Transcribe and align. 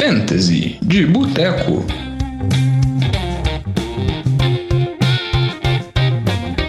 Fantasy 0.00 0.78
de 0.80 1.04
Boteco. 1.04 1.84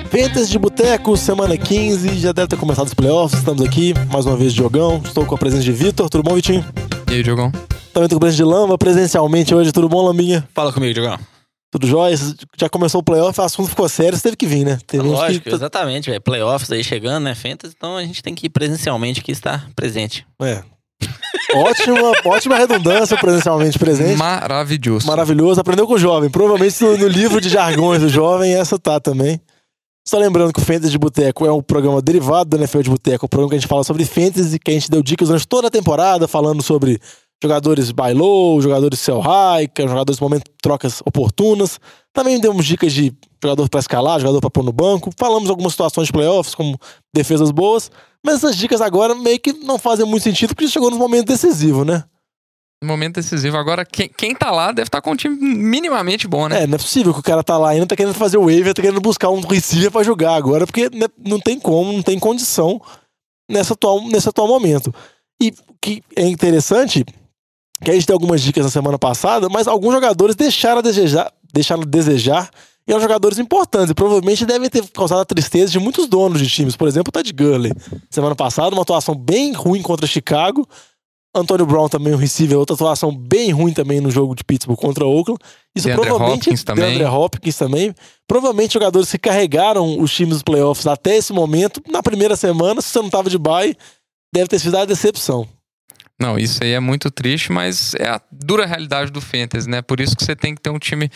Fantasy 0.10 0.52
de 0.52 0.60
Boteco, 0.60 1.16
semana 1.16 1.58
15, 1.58 2.20
já 2.20 2.34
deve 2.34 2.50
ter 2.50 2.58
começado 2.58 2.88
os 2.88 2.94
playoffs, 2.94 3.40
estamos 3.40 3.62
aqui, 3.62 3.94
mais 4.12 4.26
uma 4.26 4.36
vez, 4.36 4.54
Diogão, 4.54 5.02
estou 5.06 5.26
com 5.26 5.36
a 5.36 5.38
presença 5.38 5.64
de 5.64 5.72
Vitor, 5.72 6.10
tudo 6.10 6.24
bom, 6.24 6.36
Vitinho? 6.36 6.66
E 7.10 7.14
aí, 7.14 7.24
Diogão? 7.24 7.50
Também 7.94 8.10
tô 8.10 8.16
com 8.16 8.18
a 8.18 8.20
presença 8.20 8.44
de 8.44 8.44
Lamba, 8.44 8.78
presencialmente 8.78 9.56
hoje, 9.56 9.72
tudo 9.72 9.88
bom, 9.88 10.06
Lambinha? 10.06 10.46
Fala 10.54 10.74
comigo, 10.74 10.94
Diogão. 10.94 11.18
Tudo 11.72 11.88
jóia? 11.88 12.18
Já 12.60 12.68
começou 12.68 13.00
o 13.00 13.04
playoff, 13.04 13.40
o 13.40 13.44
assunto 13.46 13.70
ficou 13.70 13.88
sério, 13.88 14.18
você 14.18 14.24
teve 14.24 14.36
que 14.36 14.46
vir, 14.46 14.66
né? 14.66 14.78
Teve 14.86 15.08
uns 15.08 15.14
Lógico, 15.14 15.48
que... 15.48 15.56
exatamente, 15.56 16.10
velho. 16.10 16.20
Playoffs 16.20 16.70
aí 16.70 16.84
chegando, 16.84 17.24
né? 17.24 17.34
Fantasy, 17.34 17.74
então 17.78 17.96
a 17.96 18.04
gente 18.04 18.22
tem 18.22 18.36
que 18.36 18.48
ir 18.48 18.50
presencialmente 18.50 19.22
aqui 19.22 19.32
estar 19.32 19.70
presente. 19.74 20.28
É. 20.42 20.62
ótima, 21.56 22.12
ótima 22.26 22.56
redundância 22.56 23.18
presencialmente 23.18 23.78
presente. 23.78 24.18
Maravilhoso. 24.18 25.08
Maravilhoso, 25.08 25.62
aprendeu 25.62 25.88
com 25.88 25.94
o 25.94 26.00
jovem. 26.00 26.30
Provavelmente 26.30 26.84
no, 26.84 26.98
no 26.98 27.08
livro 27.08 27.40
de 27.42 27.50
jargões 27.50 28.02
do 28.02 28.10
jovem, 28.10 28.54
essa 28.54 28.78
tá 28.80 29.00
também. 29.00 29.40
Só 30.08 30.18
lembrando 30.18 30.52
que 30.52 30.60
o 30.60 30.64
Fantasy 30.64 30.92
de 30.92 30.98
Boteco 30.98 31.46
é 31.46 31.52
um 31.52 31.62
programa 31.62 32.02
derivado 32.02 32.50
do 32.50 32.58
NFL 32.58 32.82
de 32.82 32.90
Boteco, 32.90 33.26
um 33.26 33.30
programa 33.30 33.50
que 33.52 33.56
a 33.56 33.60
gente 33.60 33.70
fala 33.70 33.84
sobre 33.84 34.04
Fantasy, 34.04 34.58
que 34.58 34.72
a 34.72 34.74
gente 34.74 34.90
deu 34.90 35.04
dicas 35.04 35.28
durante 35.28 35.48
toda 35.48 35.68
a 35.68 35.72
temporada, 35.72 36.28
falando 36.28 36.64
sobre 36.64 37.00
jogadores 37.42 37.92
buy 37.92 38.14
low, 38.14 38.62
jogadores 38.62 39.00
sell 39.00 39.20
high, 39.20 39.70
jogadores 39.78 40.20
no 40.20 40.26
momento 40.30 40.50
trocas 40.62 41.02
oportunas. 41.06 41.80
Também 42.14 42.40
demos 42.40 42.66
dicas 42.66 42.94
de 42.94 43.14
jogador 43.44 43.68
para 43.70 43.80
escalar, 43.80 44.20
jogador 44.20 44.42
para 44.42 44.50
pôr 44.50 44.64
no 44.64 44.72
banco. 44.72 45.12
Falamos 45.18 45.50
algumas 45.50 45.74
situações 45.74 46.08
de 46.08 46.14
playoffs, 46.14 46.54
como 46.54 46.80
defesas 47.14 47.52
boas. 47.52 47.90
Mas 48.24 48.36
essas 48.36 48.56
dicas 48.56 48.82
agora 48.82 49.16
meio 49.16 49.40
que 49.40 49.54
não 49.54 49.80
fazem 49.80 50.06
muito 50.06 50.24
sentido, 50.24 50.54
porque 50.54 50.68
chegou 50.68 50.92
no 50.92 50.98
momento 50.98 51.28
decisivo, 51.28 51.84
né? 51.84 52.04
Momento 52.84 53.16
decisivo. 53.16 53.58
Agora, 53.58 53.86
quem, 53.86 54.10
quem 54.10 54.36
tá 54.36 54.50
lá 54.50 54.72
deve 54.72 54.88
estar 54.88 55.00
tá 55.00 55.02
com 55.02 55.12
um 55.12 55.16
time 55.16 55.36
minimamente 55.36 56.28
bom, 56.28 56.48
né? 56.48 56.64
É, 56.64 56.68
não 56.68 56.76
é 56.76 56.80
possível 56.80 57.14
que 57.14 57.20
o 57.20 57.24
cara 57.24 57.44
tá 57.44 57.58
lá 57.58 57.70
ainda, 57.70 57.86
tá 57.86 57.96
querendo 57.96 58.16
fazer 58.16 58.38
o 58.38 58.46
waiver, 58.46 58.74
tá 58.74 58.82
querendo 58.82 59.02
buscar 59.02 59.30
um 59.30 59.40
receiver 59.40 59.92
para 59.92 60.04
jogar 60.04 60.36
agora, 60.36 60.66
porque 60.66 60.90
né, 60.90 61.08
não 61.24 61.40
tem 61.40 61.60
como, 61.60 61.94
não 61.94 62.02
tem 62.02 62.18
condição 62.18 62.82
nessa 63.50 63.74
atual, 63.74 64.02
nesse 64.08 64.28
atual 64.28 64.48
momento. 64.48 64.94
E 65.40 65.50
o 65.68 65.76
que 65.80 66.04
é 66.16 66.26
interessante 66.28 67.06
que 67.84 67.92
a 67.92 67.94
gente 67.94 68.06
deu 68.06 68.16
algumas 68.16 68.42
dicas 68.42 68.64
na 68.64 68.72
semana 68.72 68.98
passada, 68.98 69.50
mas 69.50 69.68
alguns 69.68 69.94
jogadores 69.94 70.36
deixaram 70.36 70.80
a 70.80 70.82
desejar, 70.82 71.32
deixaram 71.54 71.82
a 71.82 71.86
desejar 71.86 72.50
e 72.88 72.92
eram 72.92 73.02
jogadores 73.02 73.40
importantes. 73.40 73.90
E 73.90 73.94
provavelmente 73.94 74.46
devem 74.46 74.70
ter 74.70 74.88
causado 74.90 75.22
a 75.22 75.26
tristeza 75.26 75.72
de 75.72 75.80
muitos 75.80 76.08
donos 76.08 76.40
de 76.40 76.48
times. 76.48 76.76
Por 76.76 76.88
exemplo, 76.88 77.10
o 77.10 77.12
Ted 77.12 77.32
Gurley. 77.34 77.72
Semana 78.10 78.36
passada, 78.36 78.76
uma 78.76 78.84
atuação 78.84 79.16
bem 79.16 79.54
ruim 79.54 79.82
contra 79.82 80.06
Chicago. 80.06 80.68
Antônio 81.34 81.66
Brown 81.66 81.88
também, 81.88 82.14
o 82.14 82.18
receiver, 82.18 82.58
outra 82.58 82.76
atuação 82.76 83.16
bem 83.16 83.52
ruim 83.52 83.72
também 83.72 84.02
no 84.02 84.12
jogo 84.12 84.36
de 84.36 84.44
Pittsburgh 84.44 84.78
contra 84.78 85.06
Oakland. 85.06 85.40
Isso 85.74 85.88
DeAndre 85.88 86.08
provavelmente. 86.08 86.50
Hopkins 86.50 86.64
também. 86.64 86.86
DeAndre 86.86 87.06
Hopkins 87.06 87.58
também. 87.58 87.96
Provavelmente 88.28 88.74
jogadores 88.74 89.10
que 89.10 89.18
carregaram 89.18 89.98
os 90.00 90.14
times 90.14 90.36
dos 90.36 90.44
playoffs 90.44 90.86
até 90.88 91.16
esse 91.16 91.32
momento, 91.32 91.82
na 91.90 92.04
primeira 92.04 92.36
semana, 92.36 92.82
se 92.82 92.90
você 92.90 93.02
não 93.02 93.10
tava 93.10 93.30
de 93.30 93.38
bye, 93.38 93.76
deve 94.34 94.50
ter 94.50 94.60
sido 94.60 94.78
a 94.78 94.84
decepção. 94.84 95.48
Não, 96.22 96.38
isso 96.38 96.64
aí 96.64 96.74
é 96.74 96.80
muito 96.80 97.10
triste, 97.10 97.52
mas 97.52 97.96
é 97.96 98.08
a 98.08 98.22
dura 98.32 98.68
realidade 98.68 99.12
do 99.12 99.20
Fantasy, 99.20 99.68
né? 99.68 99.82
Por 99.82 100.00
isso 100.00 100.16
que 100.16 100.24
você 100.24 100.36
tem 100.36 100.54
que 100.54 100.62
ter 100.62 100.70
um 100.70 100.78
time. 100.78 101.10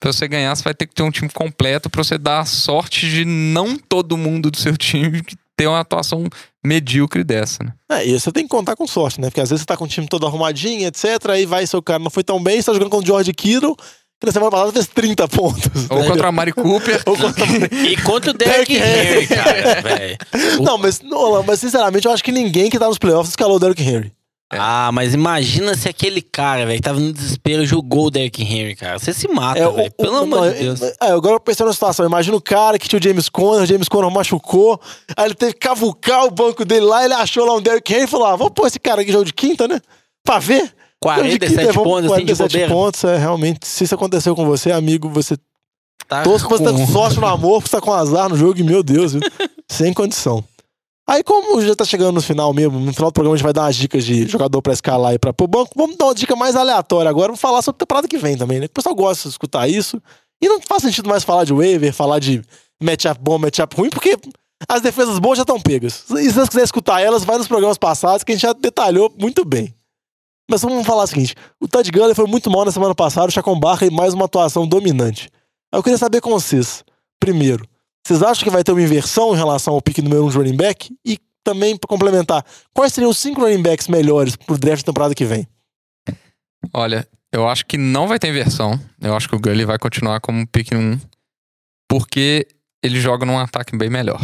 Pra 0.00 0.12
você 0.12 0.26
ganhar, 0.26 0.54
você 0.54 0.62
vai 0.62 0.74
ter 0.74 0.86
que 0.86 0.94
ter 0.94 1.02
um 1.02 1.10
time 1.10 1.28
completo 1.28 1.90
pra 1.90 2.02
você 2.02 2.16
dar 2.16 2.40
a 2.40 2.44
sorte 2.44 3.08
de 3.08 3.24
não 3.24 3.76
todo 3.76 4.16
mundo 4.16 4.50
do 4.50 4.58
seu 4.58 4.76
time 4.76 5.22
ter 5.56 5.66
uma 5.66 5.80
atuação 5.80 6.24
medíocre 6.64 7.24
dessa, 7.24 7.64
né? 7.64 7.72
É, 7.90 8.06
e 8.06 8.18
você 8.18 8.30
tem 8.30 8.44
que 8.44 8.50
contar 8.50 8.76
com 8.76 8.86
sorte, 8.86 9.20
né? 9.20 9.28
Porque 9.28 9.40
às 9.40 9.48
vezes 9.48 9.62
você 9.62 9.66
tá 9.66 9.76
com 9.76 9.84
o 9.84 9.88
time 9.88 10.06
todo 10.06 10.26
arrumadinho, 10.26 10.86
etc. 10.86 11.04
Aí 11.30 11.46
vai 11.46 11.66
seu 11.66 11.82
cara 11.82 11.98
não 11.98 12.10
foi 12.10 12.24
tão 12.24 12.42
bem, 12.42 12.60
você 12.60 12.66
tá 12.66 12.72
jogando 12.74 12.90
com 12.90 12.98
o 12.98 13.04
George 13.04 13.32
Kittle, 13.32 13.74
que 14.20 14.26
na 14.26 14.32
semana 14.32 14.50
passada 14.50 14.72
fez 14.72 14.86
30 14.86 15.28
pontos. 15.28 15.90
Ou 15.90 16.00
né? 16.00 16.08
contra 16.08 16.28
a 16.28 16.32
Mari 16.32 16.52
Cooper. 16.52 17.02
Ou 17.06 17.16
contra 17.16 17.46
E 17.74 17.96
contra 18.02 18.30
o 18.30 18.34
Derrick 18.36 18.74
Henry, 18.74 19.26
cara, 19.26 19.82
velho. 19.82 20.18
Não, 20.62 20.78
mas, 20.78 21.00
não, 21.00 21.42
mas 21.42 21.60
sinceramente 21.60 22.06
eu 22.06 22.12
acho 22.12 22.24
que 22.24 22.32
ninguém 22.32 22.70
que 22.70 22.78
tá 22.78 22.86
nos 22.86 22.98
playoffs 22.98 23.30
escalou 23.30 23.56
o 23.56 23.58
Derrick 23.58 23.82
Henry. 23.82 24.15
Ah, 24.52 24.90
mas 24.92 25.12
imagina 25.12 25.74
se 25.76 25.88
aquele 25.88 26.22
cara, 26.22 26.64
velho, 26.64 26.80
tava 26.80 27.00
no 27.00 27.12
desespero 27.12 27.66
jogou 27.66 28.06
o 28.06 28.10
Derrick 28.10 28.42
Henry, 28.42 28.76
cara. 28.76 28.96
Você 28.98 29.12
se 29.12 29.26
mata, 29.26 29.58
É, 29.58 29.66
o- 29.66 29.72
velho. 29.72 29.88
o- 29.98 30.02
Pelo 30.02 30.12
não, 30.12 30.22
amor 30.22 30.52
de 30.52 30.56
é- 30.56 30.60
Deus. 30.60 30.82
É, 30.82 30.94
agora 31.00 31.34
eu 31.34 31.40
pensei 31.40 31.64
numa 31.66 31.72
situação. 31.72 32.06
Imagina 32.06 32.36
o 32.36 32.40
cara 32.40 32.78
que 32.78 32.88
tinha 32.88 33.00
o 33.00 33.02
James 33.02 33.28
Conner, 33.28 33.62
o 33.64 33.66
James 33.66 33.88
Conner 33.88 34.08
machucou, 34.10 34.80
aí 35.16 35.24
ele 35.26 35.34
teve 35.34 35.52
que 35.54 35.58
cavucar 35.58 36.24
o 36.24 36.30
banco 36.30 36.64
dele 36.64 36.86
lá, 36.86 37.04
ele 37.04 37.14
achou 37.14 37.44
lá 37.44 37.54
um 37.56 37.60
Derrick 37.60 37.92
Henry 37.92 38.04
e 38.04 38.06
falou: 38.06 38.26
ah, 38.28 38.36
vamos 38.36 38.52
pôr 38.54 38.68
esse 38.68 38.78
cara 38.78 39.02
aqui 39.02 39.10
jogo 39.10 39.24
de 39.24 39.32
quinta, 39.34 39.66
né? 39.66 39.80
Pra 40.24 40.38
ver. 40.38 40.72
47 41.00 41.72
Vamos- 41.72 41.74
pontos, 41.82 42.12
assim, 42.12 42.24
de 42.24 42.32
47 42.32 42.52
bobeira. 42.52 42.72
pontos, 42.72 43.04
é, 43.04 43.16
realmente. 43.18 43.66
Se 43.66 43.84
isso 43.84 43.94
aconteceu 43.94 44.34
com 44.36 44.46
você, 44.46 44.70
amigo, 44.72 45.08
você 45.10 45.36
Tá 46.08 46.22
Torço 46.22 46.46
que 46.46 46.52
você 46.52 46.62
tá 46.62 46.70
com 46.70 46.86
com- 46.86 46.92
sorte 46.92 47.18
no 47.18 47.26
amor, 47.26 47.60
você 47.62 47.70
tá 47.70 47.80
com 47.80 47.92
azar 47.92 48.28
no 48.28 48.36
jogo, 48.36 48.60
e 48.60 48.62
meu 48.62 48.80
Deus, 48.80 49.12
viu? 49.14 49.20
sem 49.68 49.92
condição. 49.92 50.42
Aí, 51.08 51.22
como 51.22 51.62
já 51.62 51.74
tá 51.76 51.84
chegando 51.84 52.16
no 52.16 52.20
final 52.20 52.52
mesmo, 52.52 52.80
no 52.80 52.92
final 52.92 53.10
do 53.10 53.14
programa 53.14 53.34
a 53.34 53.36
gente 53.36 53.44
vai 53.44 53.52
dar 53.52 53.62
umas 53.62 53.76
dicas 53.76 54.04
de 54.04 54.26
jogador 54.26 54.60
pra 54.60 54.72
escalar 54.72 55.14
e 55.14 55.18
pra 55.18 55.32
pôr 55.32 55.46
banco, 55.46 55.70
vamos 55.76 55.96
dar 55.96 56.06
uma 56.06 56.14
dica 56.14 56.34
mais 56.34 56.56
aleatória 56.56 57.08
agora, 57.08 57.28
vamos 57.28 57.40
falar 57.40 57.62
sobre 57.62 57.76
a 57.76 57.78
temporada 57.78 58.08
que 58.08 58.18
vem 58.18 58.36
também, 58.36 58.58
né? 58.58 58.66
O 58.66 58.70
pessoal 58.70 58.94
gosta 58.94 59.28
de 59.28 59.34
escutar 59.34 59.68
isso, 59.68 60.02
e 60.42 60.48
não 60.48 60.60
faz 60.60 60.82
sentido 60.82 61.08
mais 61.08 61.22
falar 61.22 61.44
de 61.44 61.52
waiver, 61.52 61.92
falar 61.92 62.18
de 62.18 62.42
matchup 62.82 63.20
bom, 63.22 63.38
matchup 63.38 63.76
ruim, 63.76 63.88
porque 63.88 64.18
as 64.68 64.82
defesas 64.82 65.18
boas 65.18 65.38
já 65.38 65.42
estão 65.42 65.60
pegas. 65.60 66.04
E 66.10 66.24
se 66.24 66.32
você 66.32 66.48
quiser 66.48 66.64
escutar 66.64 67.00
elas, 67.00 67.24
vai 67.24 67.38
nos 67.38 67.46
programas 67.46 67.78
passados 67.78 68.24
que 68.24 68.32
a 68.32 68.34
gente 68.34 68.42
já 68.42 68.52
detalhou 68.52 69.12
muito 69.18 69.44
bem. 69.44 69.74
Mas 70.50 70.62
vamos 70.62 70.86
falar 70.86 71.04
o 71.04 71.06
seguinte: 71.06 71.34
o 71.60 71.68
Todd 71.68 71.90
Gurley 71.90 72.14
foi 72.14 72.26
muito 72.26 72.50
mal 72.50 72.64
na 72.64 72.72
semana 72.72 72.94
passada, 72.94 73.28
o 73.28 73.30
Chacon 73.30 73.58
Barkley 73.58 73.90
mais 73.90 74.12
uma 74.12 74.24
atuação 74.24 74.66
dominante. 74.66 75.30
Eu 75.72 75.82
queria 75.82 75.98
saber 75.98 76.20
com 76.20 76.30
vocês, 76.30 76.84
primeiro, 77.20 77.66
vocês 78.06 78.22
acham 78.22 78.44
que 78.44 78.50
vai 78.50 78.62
ter 78.62 78.70
uma 78.70 78.80
inversão 78.80 79.34
em 79.34 79.36
relação 79.36 79.74
ao 79.74 79.82
pique 79.82 80.00
número 80.00 80.22
1 80.22 80.26
um 80.26 80.30
de 80.30 80.36
running 80.36 80.56
back? 80.56 80.96
E 81.04 81.18
também, 81.42 81.76
para 81.76 81.88
complementar, 81.88 82.46
quais 82.72 82.92
seriam 82.92 83.10
os 83.10 83.18
cinco 83.18 83.40
running 83.40 83.62
backs 83.62 83.88
melhores 83.88 84.36
pro 84.36 84.56
draft 84.56 84.82
da 84.82 84.92
temporada 84.92 85.12
que 85.12 85.24
vem? 85.24 85.44
Olha, 86.72 87.04
eu 87.32 87.48
acho 87.48 87.66
que 87.66 87.76
não 87.76 88.06
vai 88.06 88.20
ter 88.20 88.28
inversão. 88.28 88.78
Eu 89.00 89.16
acho 89.16 89.28
que 89.28 89.34
o 89.34 89.40
Gully 89.40 89.64
vai 89.64 89.76
continuar 89.76 90.20
como 90.20 90.46
pick 90.46 90.70
1. 90.72 91.00
Porque 91.88 92.46
ele 92.80 93.00
joga 93.00 93.26
num 93.26 93.40
ataque 93.40 93.76
bem 93.76 93.90
melhor. 93.90 94.20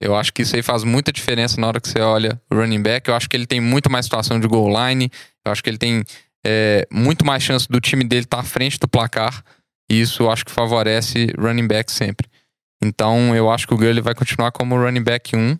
Eu 0.00 0.16
acho 0.16 0.32
que 0.32 0.40
isso 0.40 0.56
aí 0.56 0.62
faz 0.62 0.82
muita 0.82 1.12
diferença 1.12 1.60
na 1.60 1.66
hora 1.66 1.78
que 1.78 1.90
você 1.90 2.00
olha 2.00 2.40
o 2.50 2.54
running 2.54 2.80
back. 2.80 3.06
Eu 3.06 3.14
acho 3.14 3.28
que 3.28 3.36
ele 3.36 3.46
tem 3.46 3.60
muito 3.60 3.90
mais 3.90 4.06
situação 4.06 4.40
de 4.40 4.48
goal 4.48 4.68
line. 4.68 5.10
Eu 5.44 5.52
acho 5.52 5.62
que 5.62 5.68
ele 5.68 5.78
tem 5.78 6.02
é, 6.42 6.88
muito 6.90 7.22
mais 7.22 7.42
chance 7.42 7.68
do 7.68 7.82
time 7.82 8.02
dele 8.02 8.24
estar 8.24 8.40
à 8.40 8.42
frente 8.42 8.78
do 8.78 8.88
placar. 8.88 9.44
E 9.90 10.00
isso 10.00 10.22
eu 10.22 10.30
acho 10.30 10.42
que 10.42 10.50
favorece 10.50 11.34
running 11.38 11.66
back 11.66 11.92
sempre. 11.92 12.26
Então 12.82 13.34
eu 13.34 13.50
acho 13.50 13.66
que 13.66 13.74
o 13.74 13.76
Gurley 13.76 14.00
vai 14.00 14.14
continuar 14.14 14.52
como 14.52 14.76
running 14.76 15.02
back 15.02 15.34
1. 15.34 15.58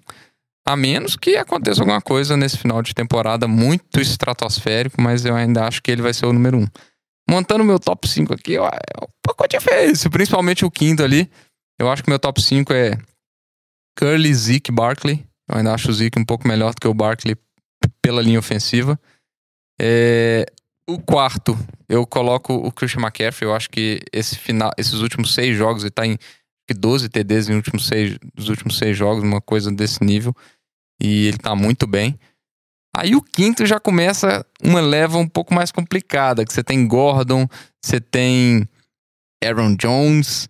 A 0.69 0.77
menos 0.77 1.17
que 1.17 1.37
aconteça 1.37 1.81
alguma 1.81 2.01
coisa 2.01 2.37
nesse 2.37 2.59
final 2.59 2.83
de 2.83 2.93
temporada 2.93 3.47
muito 3.47 4.01
estratosférico, 4.01 5.01
mas 5.01 5.25
eu 5.25 5.35
ainda 5.35 5.65
acho 5.65 5.81
que 5.81 5.91
ele 5.91 6.03
vai 6.03 6.13
ser 6.13 6.27
o 6.27 6.33
número 6.33 6.59
1. 6.59 6.67
Montando 7.31 7.65
meu 7.65 7.79
top 7.79 8.09
5 8.09 8.35
aqui, 8.35 8.59
ó, 8.59 8.69
é 8.69 9.05
um 9.05 9.09
pouco 9.23 9.47
difícil, 9.47 10.11
principalmente 10.11 10.65
o 10.65 10.71
quinto 10.71 11.03
ali. 11.03 11.31
Eu 11.79 11.89
acho 11.91 12.03
que 12.03 12.11
meu 12.11 12.19
top 12.19 12.43
5 12.43 12.73
é 12.73 12.99
Curly, 13.99 14.35
Zeke, 14.35 14.73
Barkley. 14.73 15.25
Eu 15.49 15.59
ainda 15.59 15.73
acho 15.73 15.91
o 15.91 15.93
Zeke 15.93 16.19
um 16.19 16.25
pouco 16.25 16.47
melhor 16.47 16.75
do 16.75 16.81
que 16.81 16.89
o 16.89 16.95
Barkley 16.95 17.37
pela 18.03 18.23
linha 18.23 18.39
ofensiva. 18.39 18.99
É, 19.81 20.47
o 20.89 20.99
quarto, 20.99 21.57
eu 21.89 22.07
coloco 22.07 22.55
o 22.55 22.73
Christian 22.73 23.03
McCaffrey. 23.03 23.49
Eu 23.49 23.55
acho 23.55 23.71
que 23.71 24.01
esse 24.13 24.37
final, 24.37 24.71
esses 24.77 24.95
últimos 24.95 25.35
seis 25.35 25.57
jogos, 25.57 25.83
ele 25.83 25.91
tá 25.91 26.07
em 26.07 26.19
que 26.67 26.75
12 26.75 27.09
TDs 27.09 27.49
nos 27.49 27.57
últimos 27.57 27.87
seis, 27.87 28.19
nos 28.37 28.49
últimos 28.49 28.77
seis 28.79 28.97
jogos, 28.97 29.23
uma 29.23 29.41
coisa 29.41 29.71
desse 29.71 30.03
nível. 30.03 30.35
E 31.01 31.27
ele 31.27 31.39
tá 31.39 31.55
muito 31.55 31.87
bem. 31.87 32.19
Aí 32.97 33.15
o 33.15 33.21
quinto 33.21 33.67
já 33.67 33.79
começa 33.79 34.45
uma 34.63 34.81
leva 34.81 35.19
um 35.19 35.29
pouco 35.29 35.53
mais 35.53 35.71
complicada, 35.71 36.45
que 36.45 36.53
você 36.53 36.65
tem 36.65 36.87
Gordon, 36.87 37.47
você 37.83 38.01
tem 38.01 38.67
Aaron 39.45 39.77
Jones, 39.77 40.49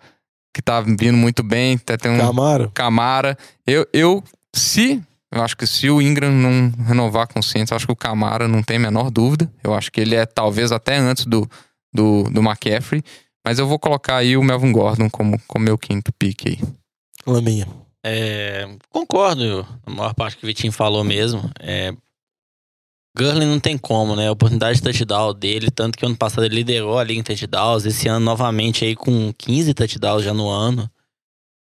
que 0.54 0.62
tá 0.62 0.80
vindo 0.80 1.16
muito 1.16 1.42
bem, 1.42 1.74
até 1.74 1.96
tem 1.96 2.12
um 2.12 2.18
Camaro? 2.18 2.70
Camara. 2.72 3.36
Eu, 3.66 3.84
eu, 3.92 4.22
se, 4.54 5.02
eu 5.32 5.42
acho 5.42 5.56
que 5.56 5.66
se 5.66 5.90
o 5.90 6.00
Ingram 6.00 6.30
não 6.30 6.72
renovar 6.84 7.26
com 7.26 7.40
o 7.40 7.42
Saints, 7.42 7.72
eu 7.72 7.76
acho 7.76 7.86
que 7.86 7.92
o 7.92 7.96
Camara 7.96 8.46
não 8.46 8.62
tem 8.62 8.76
a 8.76 8.80
menor 8.80 9.10
dúvida. 9.10 9.52
Eu 9.62 9.74
acho 9.74 9.90
que 9.90 10.00
ele 10.00 10.14
é 10.14 10.24
talvez 10.24 10.70
até 10.70 10.96
antes 10.96 11.26
do, 11.26 11.50
do, 11.92 12.22
do 12.30 12.40
McCaffrey. 12.40 13.02
Mas 13.46 13.60
eu 13.60 13.66
vou 13.68 13.78
colocar 13.78 14.16
aí 14.16 14.36
o 14.36 14.42
Melvin 14.42 14.72
Gordon 14.72 15.08
como, 15.08 15.40
como 15.46 15.64
meu 15.64 15.78
quinto 15.78 16.12
pick 16.12 16.48
aí. 16.48 16.58
Laminha. 17.24 17.68
É, 18.04 18.68
concordo, 18.90 19.64
a 19.86 19.90
maior 19.90 20.14
parte 20.14 20.36
que 20.36 20.42
o 20.42 20.48
Vitinho 20.48 20.72
falou 20.72 21.04
mesmo. 21.04 21.48
É, 21.60 21.94
Gurley 23.16 23.46
não 23.46 23.60
tem 23.60 23.78
como, 23.78 24.16
né? 24.16 24.26
A 24.26 24.32
oportunidade 24.32 24.78
de 24.78 24.82
touchdown 24.82 25.32
dele, 25.32 25.70
tanto 25.70 25.96
que 25.96 26.04
ano 26.04 26.16
passado 26.16 26.44
ele 26.44 26.56
liderou 26.56 26.98
a 26.98 27.04
liga 27.04 27.20
em 27.20 27.22
touchdowns, 27.22 27.86
esse 27.86 28.08
ano 28.08 28.24
novamente 28.24 28.84
aí 28.84 28.96
com 28.96 29.32
15 29.38 29.74
touchdowns 29.74 30.24
já 30.24 30.34
no 30.34 30.48
ano. 30.48 30.90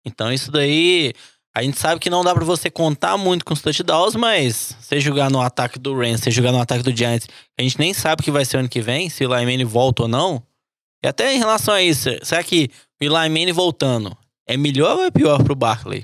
Então 0.04 0.34
isso 0.34 0.52
daí, 0.52 1.14
A 1.56 1.62
gente 1.62 1.80
sabe 1.80 2.02
que 2.02 2.10
não 2.10 2.24
dá 2.24 2.34
pra 2.34 2.44
você 2.44 2.70
contar 2.70 3.16
muito 3.16 3.46
com 3.46 3.54
os 3.54 3.62
touchdowns, 3.62 4.16
mas 4.16 4.76
você 4.82 5.00
jogar 5.00 5.30
no 5.30 5.40
ataque 5.40 5.78
do 5.78 5.96
Rams, 5.96 6.22
você 6.22 6.32
jogar 6.32 6.52
no 6.52 6.60
ataque 6.60 6.84
do 6.84 6.96
Giants, 6.96 7.28
a 7.58 7.62
gente 7.62 7.78
nem 7.78 7.94
sabe 7.94 8.22
o 8.22 8.24
que 8.24 8.32
vai 8.32 8.44
ser 8.44 8.58
ano 8.58 8.68
que 8.68 8.82
vem, 8.82 9.08
se 9.08 9.24
o 9.24 9.30
Manning 9.30 9.64
volta 9.66 10.02
ou 10.02 10.08
não. 10.08 10.44
E 11.06 11.08
até 11.08 11.36
em 11.36 11.38
relação 11.38 11.72
a 11.72 11.84
isso, 11.84 12.10
será 12.24 12.44
que 12.44 12.68
o 13.00 13.04
Eli 13.04 13.30
Manning 13.30 13.52
voltando 13.52 14.18
é 14.48 14.58
melhor 14.58 14.98
ou 14.98 15.04
é 15.04 15.12
pior 15.12 15.44
pro 15.44 15.54
Barkley? 15.54 16.04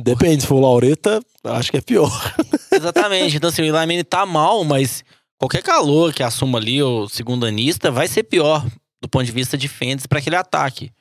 Depende, 0.00 0.42
se 0.42 0.46
for 0.46 0.54
o 0.54 0.60
Laureta, 0.60 1.20
acho 1.42 1.72
que 1.72 1.78
é 1.78 1.80
pior. 1.80 2.12
Exatamente. 2.70 3.36
Então, 3.36 3.50
assim, 3.50 3.62
o 3.62 3.64
Eli 3.64 3.72
Manning 3.72 4.04
tá 4.04 4.24
mal, 4.24 4.62
mas 4.62 5.02
qualquer 5.36 5.64
calor 5.64 6.14
que 6.14 6.22
assuma 6.22 6.58
ali, 6.60 6.80
o 6.80 7.08
segundo 7.08 7.44
anista, 7.44 7.90
vai 7.90 8.06
ser 8.06 8.22
pior 8.22 8.64
do 9.02 9.08
ponto 9.08 9.24
de 9.24 9.32
vista 9.32 9.58
de 9.58 9.66
fendas 9.66 10.06
para 10.06 10.20
aquele 10.20 10.36
ataque. 10.36 10.92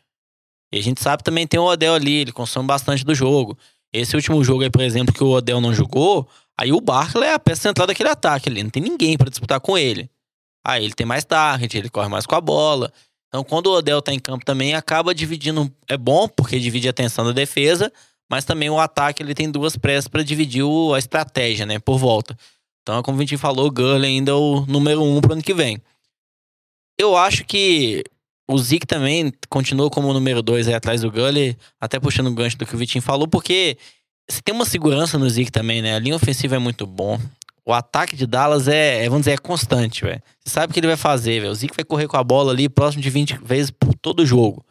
E 0.74 0.80
a 0.80 0.82
gente 0.82 1.00
sabe 1.00 1.24
também 1.24 1.46
tem 1.46 1.60
o 1.60 1.66
Odell 1.66 1.94
ali, 1.94 2.22
ele 2.22 2.32
consome 2.32 2.66
bastante 2.66 3.06
do 3.06 3.14
jogo. 3.14 3.56
Esse 3.94 4.16
último 4.16 4.44
jogo 4.44 4.64
aí, 4.64 4.72
por 4.72 4.82
exemplo, 4.82 5.14
que 5.14 5.24
o 5.24 5.30
Odell 5.30 5.62
não 5.62 5.72
jogou, 5.72 6.28
aí 6.60 6.74
o 6.74 6.82
Barkley 6.82 7.30
é 7.30 7.34
a 7.36 7.40
peça 7.40 7.62
central 7.62 7.86
daquele 7.86 8.10
ataque 8.10 8.50
ali, 8.50 8.64
não 8.64 8.72
tem 8.72 8.82
ninguém 8.82 9.16
para 9.16 9.30
disputar 9.30 9.60
com 9.60 9.78
ele. 9.78 10.10
Aí 10.66 10.84
ele 10.84 10.94
tem 10.94 11.06
mais 11.06 11.24
target, 11.24 11.78
ele 11.78 11.90
corre 11.90 12.10
mais 12.10 12.26
com 12.26 12.36
a 12.36 12.42
bola. 12.42 12.92
Então, 13.30 13.44
quando 13.44 13.68
o 13.68 13.78
Odell 13.78 14.02
tá 14.02 14.12
em 14.12 14.20
campo 14.20 14.44
também, 14.44 14.74
acaba 14.74 15.14
dividindo. 15.14 15.72
É 15.88 15.96
bom, 15.96 16.28
porque 16.28 16.60
divide 16.60 16.88
a 16.88 16.92
atenção 16.92 17.24
da 17.24 17.32
defesa, 17.32 17.92
mas 18.30 18.44
também 18.44 18.70
o 18.70 18.80
ataque 18.80 19.24
ele 19.24 19.34
tem 19.34 19.50
duas 19.50 19.78
pressas 19.78 20.08
para 20.08 20.24
dividir 20.24 20.64
o, 20.64 20.94
a 20.94 21.00
estratégia, 21.00 21.66
né, 21.66 21.80
por 21.80 21.98
volta. 21.98 22.38
Então, 22.82 23.02
como 23.04 23.18
a 23.18 23.22
gente 23.22 23.38
falou, 23.38 23.68
o 23.68 23.72
Gurley 23.72 24.18
ainda 24.18 24.32
é 24.32 24.36
o 24.36 24.66
número 24.68 25.04
um 25.04 25.22
pro 25.22 25.34
ano 25.34 25.44
que 25.44 25.54
vem. 25.54 25.80
Eu 26.98 27.16
acho 27.16 27.46
que 27.46 28.04
o 28.50 28.58
Zeke 28.58 28.88
também 28.88 29.32
continua 29.48 29.92
como 29.92 30.12
número 30.12 30.42
dois 30.42 30.68
aí 30.68 30.74
atrás 30.74 31.02
do 31.02 31.12
Gurley, 31.12 31.56
até 31.80 32.00
puxando 32.00 32.28
o 32.28 32.34
gancho 32.34 32.58
do 32.58 32.66
que 32.66 32.74
o 32.74 32.78
Vitinho 32.78 33.02
falou, 33.02 33.28
porque 33.28 33.78
você 34.28 34.42
tem 34.42 34.56
uma 34.56 34.66
segurança 34.66 35.18
no 35.18 35.30
Zeke 35.30 35.52
também, 35.52 35.84
né? 35.84 35.96
A 35.96 36.00
linha 36.00 36.16
ofensiva 36.16 36.56
é 36.56 36.60
muito 36.60 36.88
bom. 36.88 37.20
O 37.66 37.74
ataque 37.74 38.16
de 38.16 38.26
Dallas 38.26 38.68
é, 38.68 39.06
é 39.06 39.10
vamos 39.10 39.22
dizer, 39.22 39.34
é 39.34 39.38
constante, 39.38 40.04
velho. 40.04 40.22
Você 40.40 40.54
sabe 40.54 40.72
o 40.72 40.74
que 40.74 40.80
ele 40.80 40.88
vai 40.88 40.98
fazer, 40.98 41.40
velho. 41.40 41.52
O 41.52 41.56
Zeke 41.56 41.76
vai 41.76 41.86
correr 41.86 42.08
com 42.08 42.18
a 42.18 42.24
bola 42.24 42.52
ali 42.52 42.68
próximo 42.68 43.02
de 43.02 43.10
20 43.10 43.38
vezes 43.44 43.72
por 43.72 43.94
todo 43.94 44.26
jogo. 44.26 44.66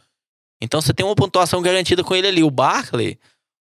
Então 0.60 0.80
você 0.80 0.92
tem 0.92 1.06
uma 1.06 1.14
pontuação 1.14 1.62
garantida 1.62 2.02
com 2.02 2.14
ele 2.14 2.26
ali. 2.26 2.42
O 2.42 2.50
Barkley, 2.50 3.18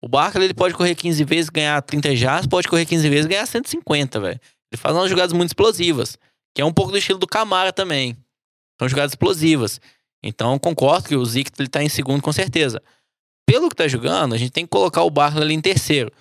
o 0.03 0.09
Barkley 0.09 0.47
ele 0.47 0.55
pode 0.55 0.75
correr 0.75 0.95
15 0.95 1.23
vezes, 1.25 1.51
ganhar 1.51 1.81
30 1.83 2.17
jardas, 2.17 2.47
pode 2.47 2.67
correr 2.67 2.87
15 2.87 3.09
vezes, 3.09 3.27
ganhar 3.27 3.47
150, 3.47 4.19
velho. 4.21 4.41
Ele 4.73 4.81
faz 4.81 4.95
umas 4.95 5.11
jogadas 5.11 5.33
muito 5.33 5.51
explosivas, 5.51 6.19
que 6.55 6.63
é 6.63 6.65
um 6.65 6.73
pouco 6.73 6.91
do 6.91 6.99
estilo 6.99 7.19
do 7.19 7.27
Camara 7.27 7.73
também. 7.73 8.17
São 8.81 8.89
jogadas 8.89 9.13
explosivas. 9.13 9.81
Então 10.23 10.59
concordo 10.59 11.09
que 11.09 11.17
o 11.17 11.25
Zeke 11.25 11.51
ele 11.59 11.69
tá 11.69 11.83
em 11.83 11.89
segundo 11.89 12.23
com 12.23 12.33
certeza. 12.33 12.83
Pelo 13.47 13.69
que 13.69 13.77
tá 13.77 13.89
jogando, 13.89 14.35
a 14.35 14.39
gente 14.39 14.53
tem 14.53 14.65
que 14.65 14.71
colocar 14.71 15.03
o 15.03 15.11
Barkley 15.11 15.43
ali 15.43 15.55
em 15.55 15.61
terceiro. 15.61 16.13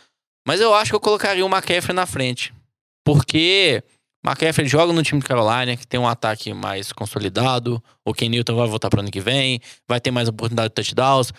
Mas 0.48 0.60
eu 0.62 0.74
acho 0.74 0.92
que 0.92 0.96
eu 0.96 1.00
colocaria 1.00 1.46
o 1.46 1.50
McCaffrey 1.50 1.96
na 1.96 2.06
frente. 2.06 2.54
Porque 3.10 3.84
McCaffrey 4.24 4.68
joga 4.68 4.94
no 4.94 5.02
time 5.02 5.20
de 5.20 5.26
Carolina, 5.26 5.76
que 5.76 5.88
tem 5.88 6.00
um 6.00 6.08
ataque 6.08 6.54
mais 6.54 6.94
consolidado. 6.94 7.84
O 8.06 8.14
Ken 8.14 8.30
Newton 8.30 8.56
vai 8.56 8.68
voltar 8.68 8.88
para 8.88 9.02
ano 9.02 9.10
que 9.10 9.20
vem, 9.20 9.60
vai 9.88 10.00
ter 10.00 10.12
mais 10.12 10.30
oportunidade 10.30 10.70
de 10.70 10.76
touchdowns. 10.76 11.34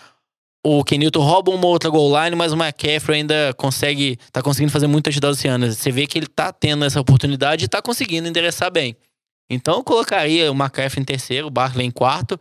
O 0.67 0.83
Ken 0.83 0.97
Newton 0.97 1.21
rouba 1.21 1.49
uma 1.51 1.67
outra 1.67 1.89
goal 1.89 2.11
line, 2.21 2.35
mas 2.35 2.51
o 2.51 2.57
McCaffrey 2.57 3.21
ainda 3.21 3.53
consegue, 3.55 4.17
tá 4.33 4.41
conseguindo 4.41 4.69
fazer 4.69 4.87
muito 4.87 5.05
touchdowns 5.05 5.37
esse 5.37 5.47
ano. 5.47 5.71
Você 5.71 5.91
vê 5.91 6.05
que 6.05 6.19
ele 6.19 6.27
tá 6.27 6.51
tendo 6.51 6.83
essa 6.83 6.99
oportunidade 6.99 7.63
e 7.63 7.67
tá 7.69 7.81
conseguindo 7.81 8.27
endereçar 8.27 8.69
bem. 8.69 8.93
Então 9.49 9.75
eu 9.75 9.83
colocaria 9.85 10.51
o 10.51 10.53
McCaffrey 10.53 11.01
em 11.01 11.05
terceiro, 11.05 11.47
o 11.47 11.49
Barkley 11.49 11.87
em 11.87 11.91
quarto. 11.91 12.37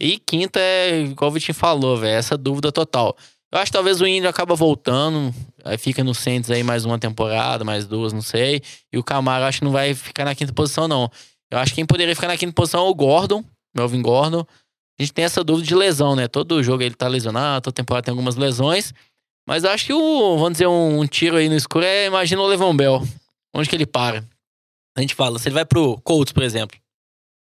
E 0.00 0.18
quinta 0.18 0.58
é, 0.58 1.02
igual 1.02 1.30
o 1.30 1.34
Vitinho 1.34 1.54
falou, 1.54 1.98
velho, 1.98 2.16
essa 2.16 2.38
dúvida 2.38 2.72
total. 2.72 3.14
Eu 3.52 3.58
acho 3.58 3.66
que 3.66 3.72
talvez 3.76 4.00
o 4.00 4.06
Índio 4.06 4.30
acaba 4.30 4.54
voltando, 4.54 5.32
aí 5.62 5.76
fica 5.76 6.02
no 6.02 6.14
Saints 6.14 6.50
aí 6.50 6.62
mais 6.62 6.86
uma 6.86 6.98
temporada, 6.98 7.62
mais 7.64 7.86
duas, 7.86 8.10
não 8.10 8.22
sei. 8.22 8.62
E 8.90 8.96
o 8.96 9.04
Camaro 9.04 9.44
acho 9.44 9.58
que 9.58 9.64
não 9.64 9.72
vai 9.72 9.94
ficar 9.94 10.24
na 10.24 10.34
quinta 10.34 10.54
posição, 10.54 10.88
não. 10.88 11.10
Eu 11.50 11.58
acho 11.58 11.72
que 11.72 11.76
quem 11.76 11.84
poderia 11.84 12.14
ficar 12.14 12.28
na 12.28 12.36
quinta 12.38 12.54
posição 12.54 12.86
é 12.86 12.88
o 12.88 12.94
Gordon, 12.94 13.44
Melvin 13.76 14.00
Gordon. 14.00 14.46
A 14.98 15.02
gente 15.02 15.12
tem 15.12 15.26
essa 15.26 15.44
dúvida 15.44 15.68
de 15.68 15.74
lesão, 15.74 16.16
né? 16.16 16.28
Todo 16.28 16.62
jogo 16.62 16.82
ele 16.82 16.94
tá 16.94 17.06
lesionado, 17.06 17.64
toda 17.64 17.74
temporada 17.74 18.06
tem 18.06 18.12
algumas 18.12 18.36
lesões. 18.36 18.94
Mas 19.46 19.64
eu 19.64 19.70
acho 19.70 19.84
que 19.84 19.92
o, 19.92 20.36
vamos 20.38 20.52
dizer, 20.52 20.66
um, 20.66 21.00
um 21.00 21.06
tiro 21.06 21.36
aí 21.36 21.48
no 21.48 21.56
escuro 21.56 21.84
é, 21.84 22.06
imagina 22.06 22.40
o 22.40 22.46
Levão 22.46 22.74
Bell. 22.74 23.02
Onde 23.54 23.68
que 23.68 23.76
ele 23.76 23.84
para? 23.84 24.24
A 24.96 25.00
gente 25.02 25.14
fala, 25.14 25.38
se 25.38 25.48
ele 25.48 25.54
vai 25.54 25.66
pro 25.66 26.00
Colts, 26.02 26.32
por 26.32 26.42
exemplo, 26.42 26.78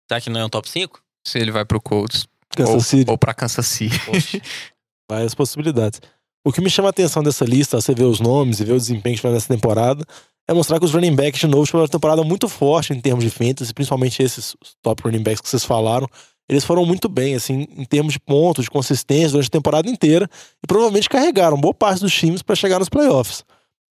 será 0.09 0.19
que 0.19 0.29
não 0.29 0.41
é 0.41 0.45
um 0.45 0.49
top 0.49 0.69
5? 0.69 1.01
Se 1.25 1.39
ele 1.39 1.51
vai 1.51 1.63
pro 1.63 1.79
Colts. 1.79 2.27
Kansas 2.49 2.75
ou, 2.75 2.81
City. 2.81 3.09
ou 3.09 3.17
pra 3.17 3.33
Kansas 3.33 3.65
City. 3.65 3.95
Várias 5.11 5.35
possibilidades. 5.35 5.99
O 6.41 6.53
que 6.53 6.61
me 6.61 6.69
chama 6.69 6.87
a 6.87 6.91
atenção 6.91 7.21
dessa 7.21 7.43
lista, 7.43 7.81
você 7.81 7.93
ver 7.93 8.05
os 8.05 8.21
nomes 8.21 8.61
e 8.61 8.63
ver 8.63 8.71
o 8.71 8.77
desempenho 8.77 9.13
que 9.13 9.19
tiveram 9.19 9.33
nessa 9.33 9.53
temporada, 9.53 10.05
é 10.47 10.53
mostrar 10.53 10.79
que 10.79 10.85
os 10.85 10.93
running 10.93 11.13
backs, 11.13 11.41
de 11.41 11.47
novo, 11.47 11.65
tiveram 11.65 11.83
uma 11.83 11.89
temporada 11.89 12.23
muito 12.23 12.47
forte 12.47 12.93
em 12.93 13.01
termos 13.01 13.21
de 13.21 13.29
fantasy, 13.29 13.73
principalmente 13.73 14.23
esses 14.23 14.55
top 14.81 15.03
running 15.03 15.21
backs 15.21 15.41
que 15.41 15.49
vocês 15.49 15.65
falaram. 15.65 16.07
Eles 16.47 16.63
foram 16.63 16.85
muito 16.85 17.09
bem, 17.09 17.35
assim, 17.35 17.67
em 17.75 17.83
termos 17.83 18.13
de 18.13 18.21
pontos, 18.21 18.63
de 18.63 18.71
consistência 18.71 19.31
durante 19.31 19.47
a 19.47 19.51
temporada 19.51 19.89
inteira 19.89 20.29
e 20.63 20.65
provavelmente 20.65 21.09
carregaram 21.09 21.59
boa 21.59 21.73
parte 21.73 21.99
dos 21.99 22.13
times 22.13 22.41
para 22.41 22.55
chegar 22.55 22.79
nos 22.79 22.87
playoffs. 22.87 23.43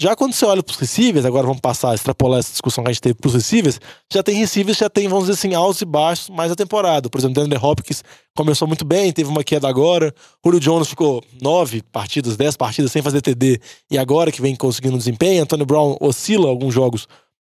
Já 0.02 0.16
quando 0.16 0.32
você 0.32 0.46
olha 0.46 0.62
para 0.62 0.72
os 0.72 0.78
receivers, 0.78 1.26
agora 1.26 1.46
vamos 1.46 1.60
passar 1.60 1.90
a 1.90 1.94
extrapolar 1.94 2.38
essa 2.38 2.52
discussão 2.52 2.82
que 2.82 2.88
a 2.88 2.92
gente 2.94 3.02
teve 3.02 3.16
para 3.16 3.28
os 3.28 3.34
receivers, 3.34 3.78
já 4.10 4.22
tem 4.22 4.34
receivers 4.34 4.78
já 4.78 4.88
tem, 4.88 5.06
vamos 5.06 5.26
dizer 5.26 5.34
assim, 5.34 5.54
altos 5.54 5.82
e 5.82 5.84
baixos 5.84 6.30
mais 6.30 6.50
a 6.50 6.56
temporada. 6.56 7.10
Por 7.10 7.18
exemplo, 7.18 7.34
DeAndre 7.34 7.58
Hopkins 7.62 8.02
começou 8.34 8.66
muito 8.66 8.82
bem, 8.82 9.12
teve 9.12 9.28
uma 9.28 9.44
queda 9.44 9.68
agora. 9.68 10.10
Julio 10.42 10.58
Jones 10.58 10.88
ficou 10.88 11.22
nove 11.42 11.82
partidas, 11.82 12.34
dez 12.34 12.56
partidas 12.56 12.90
sem 12.90 13.02
fazer 13.02 13.20
TD 13.20 13.60
e 13.90 13.98
agora 13.98 14.32
que 14.32 14.40
vem 14.40 14.56
conseguindo 14.56 14.96
desempenho. 14.96 15.42
Antônio 15.42 15.66
Brown 15.66 15.94
oscila 16.00 16.48
alguns 16.48 16.72
jogos 16.72 17.06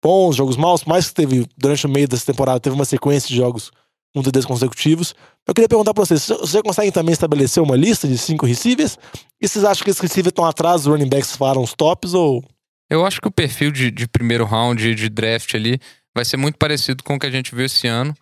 bons, 0.04 0.36
jogos 0.36 0.58
maus, 0.58 0.84
mais 0.84 1.08
que 1.08 1.14
teve 1.14 1.48
durante 1.58 1.86
o 1.86 1.90
meio 1.90 2.10
dessa 2.10 2.26
temporada, 2.26 2.60
teve 2.60 2.76
uma 2.76 2.84
sequência 2.84 3.30
de 3.30 3.38
jogos 3.38 3.72
um 4.16 4.22
TDs 4.22 4.46
consecutivos. 4.46 5.16
Eu 5.48 5.54
queria 5.54 5.68
perguntar 5.68 5.94
para 5.94 6.06
vocês, 6.06 6.28
vocês 6.28 6.62
conseguem 6.62 6.92
também 6.92 7.14
estabelecer 7.14 7.62
uma 7.62 7.76
lista 7.76 8.08
de 8.08 8.18
cinco 8.18 8.46
receivers? 8.46 8.98
E 9.42 9.48
vocês 9.48 9.66
acham 9.66 9.84
que 9.84 9.90
esses 9.90 10.02
receivers 10.02 10.32
estão 10.32 10.46
atrás 10.46 10.84
dos 10.84 10.92
running 10.92 11.10
backs 11.10 11.36
falaram 11.36 11.62
os 11.62 11.74
tops 11.74 12.14
ou... 12.14 12.44
Eu 12.90 13.06
acho 13.06 13.20
que 13.20 13.28
o 13.28 13.32
perfil 13.32 13.72
de, 13.72 13.90
de 13.90 14.08
primeiro 14.08 14.46
round, 14.46 14.94
de 14.94 15.10
draft 15.10 15.56
ali, 15.56 15.80
vai 16.16 16.24
ser 16.24 16.38
muito 16.38 16.58
parecido 16.58 17.04
com 17.04 17.16
o 17.16 17.20
que 17.20 17.26
a 17.26 17.32
gente 17.32 17.56
viu 17.56 17.66
esse 17.66 17.88
ano. 17.88 18.14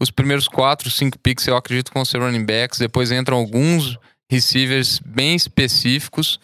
Os 0.00 0.10
primeiros 0.10 0.48
quatro, 0.48 0.90
cinco 0.90 1.18
picks 1.18 1.46
eu 1.46 1.56
acredito 1.56 1.90
que 1.90 1.94
vão 1.94 2.04
ser 2.04 2.20
running 2.20 2.44
backs. 2.44 2.78
Depois 2.78 3.12
entram 3.12 3.36
alguns 3.36 3.98
receivers 4.30 4.98
bem 5.04 5.36
específicos. 5.36 6.40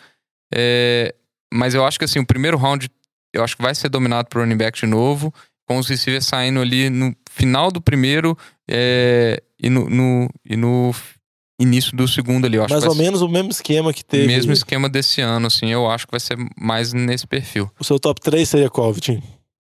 É, 0.55 1.15
mas 1.53 1.75
eu 1.75 1.85
acho 1.85 1.99
que 1.99 2.05
assim, 2.05 2.19
o 2.19 2.27
primeiro 2.27 2.57
round 2.57 2.91
eu 3.33 3.45
acho 3.45 3.57
que 3.57 3.63
vai 3.63 3.75
ser 3.75 3.89
dominado 3.89 4.29
por 4.29 4.41
running 4.41 4.57
back 4.57 4.79
de 4.79 4.87
novo, 4.87 5.33
com 5.67 5.79
os 5.79 5.89
receivers 5.89 6.27
saindo 6.27 6.61
ali 6.61 6.91
no 6.91 7.15
final 7.41 7.71
do 7.71 7.81
primeiro 7.81 8.37
é, 8.69 9.43
e, 9.59 9.69
no, 9.71 9.89
no, 9.89 10.29
e 10.45 10.57
no 10.57 10.95
início 11.61 11.97
do 11.97 12.07
segundo 12.07 12.47
ali. 12.47 12.57
Eu 12.57 12.65
acho 12.65 12.73
Mais 12.73 12.85
ou 12.85 12.95
menos 12.95 13.23
o 13.23 13.29
mesmo 13.29 13.51
esquema 13.51 13.93
que 13.93 14.05
teve. 14.05 14.25
o 14.25 14.29
mesmo 14.29 14.53
esquema 14.53 14.89
desse 14.89 15.21
ano, 15.21 15.47
assim. 15.47 15.71
Eu 15.71 15.91
acho 15.91 16.07
que 16.07 16.13
vai 16.13 16.21
ser 16.21 16.37
mais 16.59 16.93
nesse 16.93 17.27
perfil. 17.27 17.71
O 17.79 17.85
seu 17.85 17.99
top 17.99 18.21
3 18.21 18.49
seria 18.49 18.71
qual, 18.71 18.93
Vitinho? 18.93 19.23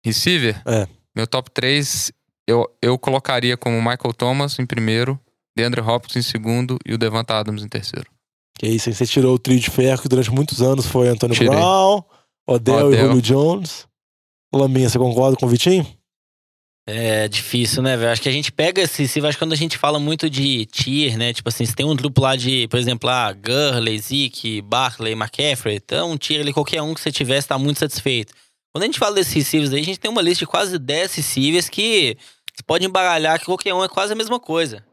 Receiver? 0.06 0.62
É. 0.66 0.88
Meu 1.16 1.28
top 1.28 1.52
3 1.52 2.12
eu, 2.48 2.70
eu 2.82 2.98
colocaria 2.98 3.56
como 3.56 3.78
Michael 3.78 4.14
Thomas 4.16 4.60
em 4.60 4.66
primeiro, 4.66 5.20
DeAndre 5.56 5.82
Hopkins 5.82 6.16
em 6.18 6.30
segundo 6.30 6.78
e 6.86 6.94
o 6.94 6.98
Devonta 6.98 7.36
Adams 7.36 7.64
em 7.64 7.70
terceiro. 7.70 8.08
Que 8.58 8.68
isso, 8.68 8.90
aí 8.90 8.96
você 8.96 9.06
tirou 9.06 9.34
o 9.34 9.40
trio 9.40 9.60
de 9.60 9.70
ferro 9.70 10.02
que 10.02 10.10
durante 10.10 10.32
muitos 10.32 10.62
anos 10.62 10.86
foi 10.86 11.08
Antônio 11.08 11.36
Tirei. 11.36 11.50
Brown, 11.50 12.04
Odell, 12.48 12.80
e 12.80 12.84
Odell. 12.84 13.08
Julio 13.08 13.22
Jones. 13.22 13.88
Lambinha, 14.54 14.90
você 14.90 15.00
concorda 15.00 15.36
com 15.38 15.46
o 15.46 15.50
Vitinho? 15.50 15.86
É 16.86 17.30
difícil, 17.30 17.82
né, 17.82 17.96
velho? 17.96 18.12
Acho 18.12 18.22
que 18.22 18.28
a 18.28 18.32
gente 18.32 18.52
pega 18.52 18.82
esse. 18.82 19.08
Se 19.08 19.20
acho 19.20 19.32
que 19.32 19.38
quando 19.38 19.54
a 19.54 19.58
gente 19.58 19.78
fala 19.78 20.00
muito 20.00 20.30
de 20.30 20.66
tier, 20.66 21.18
né? 21.18 21.32
Tipo 21.34 21.48
assim, 21.48 21.66
se 21.66 21.74
tem 21.74 21.86
um 21.86 21.96
grupo 21.96 22.22
lá 22.22 22.36
de, 22.36 22.68
por 22.68 22.78
exemplo, 22.78 23.08
lá, 23.10 23.32
Gurley, 23.32 23.98
Zeke, 24.00 24.62
Barkley, 24.62 25.14
McCaffrey, 25.14 25.78
então 25.78 26.12
um 26.12 26.18
tier 26.18 26.42
ali, 26.42 26.52
qualquer 26.52 26.82
um 26.82 26.94
que 26.94 27.00
você 27.00 27.12
tivesse, 27.12 27.48
tá 27.48 27.58
muito 27.58 27.80
satisfeito. 27.80 28.34
Quando 28.74 28.84
a 28.84 28.86
gente 28.88 29.00
fala 29.00 29.16
desses 29.16 29.34
receivers 29.34 29.72
aí, 29.72 29.80
a 29.80 29.86
gente 29.86 30.00
tem 30.00 30.12
uma 30.12 30.22
lista 30.22 30.40
de 30.40 30.48
quase 30.48 30.78
10 30.78 31.14
receivers 31.16 31.70
que 31.70 32.18
você 32.54 32.64
pode 32.66 32.86
embaralhar 32.86 33.40
que 33.40 33.46
qualquer 33.46 33.74
um 33.74 33.84
é 33.84 33.88
quase 33.88 34.12
a 34.12 34.16
mesma 34.16 34.40
coisa. 34.40 34.84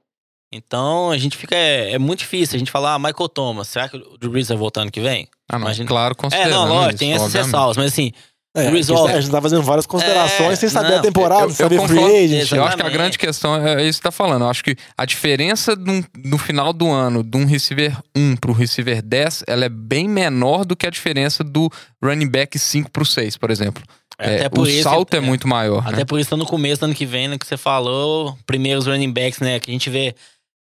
Então 0.53 1.11
a 1.11 1.19
gente 1.19 1.37
fica. 1.37 1.57
É, 1.57 1.93
é 1.93 1.99
muito 1.99 2.21
difícil. 2.21 2.57
A 2.57 2.59
gente 2.59 2.71
falar, 2.71 2.95
ah, 2.95 2.99
Michael 2.99 3.29
Thomas, 3.29 3.67
será 3.69 3.89
que 3.89 3.97
o 3.97 4.17
Drew 4.19 4.31
Brees 4.31 4.49
vai 4.49 4.57
voltar 4.57 4.83
ano 4.83 4.91
que 4.91 5.01
vem? 5.01 5.29
Ah, 5.49 5.59
não. 5.59 5.67
Imagina- 5.67 5.89
Claro, 5.89 6.13
É, 6.13 6.15
considerando 6.17 6.51
não, 6.53 6.69
lógico, 6.69 6.91
isso, 6.91 6.99
tem 6.99 7.13
essas 7.15 7.33
ressalvas, 7.33 7.77
mas 7.77 7.87
assim, 7.93 8.13
É, 8.53 8.69
Brees 8.69 8.91
a 8.91 9.21
gente- 9.21 9.31
tá 9.31 9.41
fazendo 9.41 9.63
várias 9.63 9.87
considerações 9.87 10.55
É, 10.55 10.57
sem 10.57 10.69
saber 10.69 10.91
não, 10.91 10.99
a 10.99 11.03
temporada, 11.03 11.43
eu- 11.45 11.49
sem 11.51 11.57
saber 11.57 11.77
eu 11.79 11.87
free 11.87 11.97
concordo. 11.99 12.17
agent. 12.17 12.31
Eu 12.33 12.43
acho 12.43 12.49
que 12.49 12.55
a 12.55 12.65
Exatamente. 12.67 12.93
grande 12.93 13.19
questão 13.19 13.55
é 13.57 13.85
isso 13.87 13.99
que 14.01 14.03
tá 14.03 14.11
falando. 14.11 14.43
Eu 14.43 14.49
acho 14.51 14.65
que 14.65 14.77
a 14.99 15.05
diferença 15.05 15.77
no, 15.77 16.05
no 16.25 16.37
final 16.37 16.73
do 16.73 16.91
ano 16.91 17.23
de 17.23 17.37
um 17.37 17.45
receiver 17.45 17.97
1 18.17 18.35
pro 18.35 18.53
receiver 18.53 19.01
10, 19.03 19.45
ela 19.47 19.65
é 19.65 19.69
bem 19.69 20.09
menor 20.09 20.65
do 20.65 20.75
que 20.75 20.85
a 20.85 20.91
diferença 20.91 21.45
do 21.45 21.71
running 22.03 22.29
back 22.29 22.59
5 22.59 22.91
pro 22.91 23.07
6, 23.07 23.37
por 23.37 23.53
exemplo. 23.53 23.85
É, 24.19 24.35
até 24.35 24.49
por 24.49 24.67
o 24.67 24.69
isso. 24.69 24.83
salto 24.83 25.15
é, 25.17 25.21
muito 25.21 25.47
maior. 25.47 25.87
Até 25.87 25.99
né? 25.99 26.05
por 26.05 26.19
isso, 26.19 26.37
no 26.37 26.45
começo 26.45 26.81
do 26.81 26.85
ano 26.87 26.95
que 26.95 27.07
vem, 27.07 27.29
né, 27.29 27.39
que 27.39 27.47
você 27.47 27.57
falou, 27.57 28.37
primeiros 28.47 28.87
running 28.87 29.13
backs, 29.13 29.39
né, 29.41 29.61
que 29.61 29.71
a 29.71 29.73
gente 29.73 29.89
vê. 29.89 30.15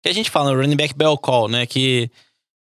Que 0.03 0.09
a 0.09 0.13
gente 0.13 0.29
fala, 0.29 0.55
running 0.55 0.77
back 0.77 0.93
bell 0.95 1.17
call, 1.17 1.49
né, 1.49 1.65
que 1.65 2.09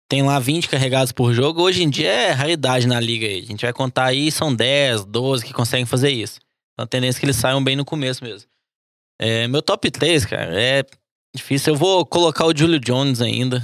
tem 0.09 0.23
lá 0.23 0.39
20 0.39 0.69
carregados 0.69 1.11
por 1.11 1.33
jogo. 1.33 1.61
Hoje 1.61 1.83
em 1.83 1.89
dia 1.89 2.09
é 2.09 2.31
raridade 2.31 2.87
na 2.87 2.99
liga 2.99 3.25
aí. 3.25 3.39
A 3.39 3.45
gente 3.45 3.61
vai 3.61 3.73
contar 3.73 4.05
aí, 4.05 4.31
são 4.31 4.53
10, 4.53 5.05
12 5.05 5.45
que 5.45 5.53
conseguem 5.53 5.85
fazer 5.85 6.09
isso. 6.09 6.39
Então 6.73 6.83
a 6.83 6.87
tendência 6.87 7.17
é 7.17 7.21
que 7.21 7.25
eles 7.25 7.35
saiam 7.35 7.63
bem 7.63 7.75
no 7.75 7.83
começo 7.83 8.23
mesmo. 8.23 8.47
É, 9.19 9.47
meu 9.47 9.61
top 9.61 9.89
3, 9.89 10.25
cara, 10.25 10.59
é 10.59 10.85
difícil. 11.35 11.73
Eu 11.73 11.77
vou 11.77 12.05
colocar 12.05 12.45
o 12.45 12.55
Julio 12.55 12.79
Jones 12.79 13.21
ainda 13.21 13.63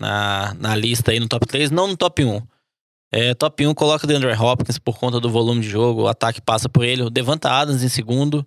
na, 0.00 0.54
na 0.54 0.74
lista 0.74 1.12
aí 1.12 1.20
no 1.20 1.28
top 1.28 1.46
3, 1.46 1.70
não 1.70 1.86
no 1.86 1.96
top 1.96 2.24
1. 2.24 2.42
É, 3.12 3.34
top 3.34 3.66
1 3.66 3.74
coloca 3.74 4.04
o 4.04 4.08
DeAndre 4.08 4.32
Hopkins 4.32 4.78
por 4.78 4.98
conta 4.98 5.20
do 5.20 5.30
volume 5.30 5.60
de 5.60 5.68
jogo, 5.68 6.02
o 6.02 6.08
ataque 6.08 6.40
passa 6.40 6.68
por 6.68 6.84
ele, 6.84 7.02
o 7.02 7.10
Devonta 7.10 7.50
Adams 7.50 7.82
em 7.82 7.88
segundo 7.88 8.44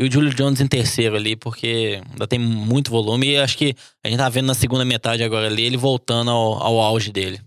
e 0.00 0.08
o 0.08 0.10
Julio 0.10 0.32
Jones 0.32 0.62
em 0.62 0.66
terceiro 0.66 1.14
ali, 1.14 1.36
porque 1.36 2.00
ainda 2.10 2.26
tem 2.26 2.38
muito 2.38 2.90
volume 2.90 3.32
e 3.32 3.36
acho 3.36 3.58
que 3.58 3.76
a 4.02 4.08
gente 4.08 4.16
tá 4.16 4.30
vendo 4.30 4.46
na 4.46 4.54
segunda 4.54 4.82
metade 4.82 5.22
agora 5.22 5.46
ali 5.46 5.62
ele 5.62 5.76
voltando 5.76 6.30
ao, 6.30 6.54
ao 6.54 6.80
auge 6.80 7.12
dele. 7.12 7.38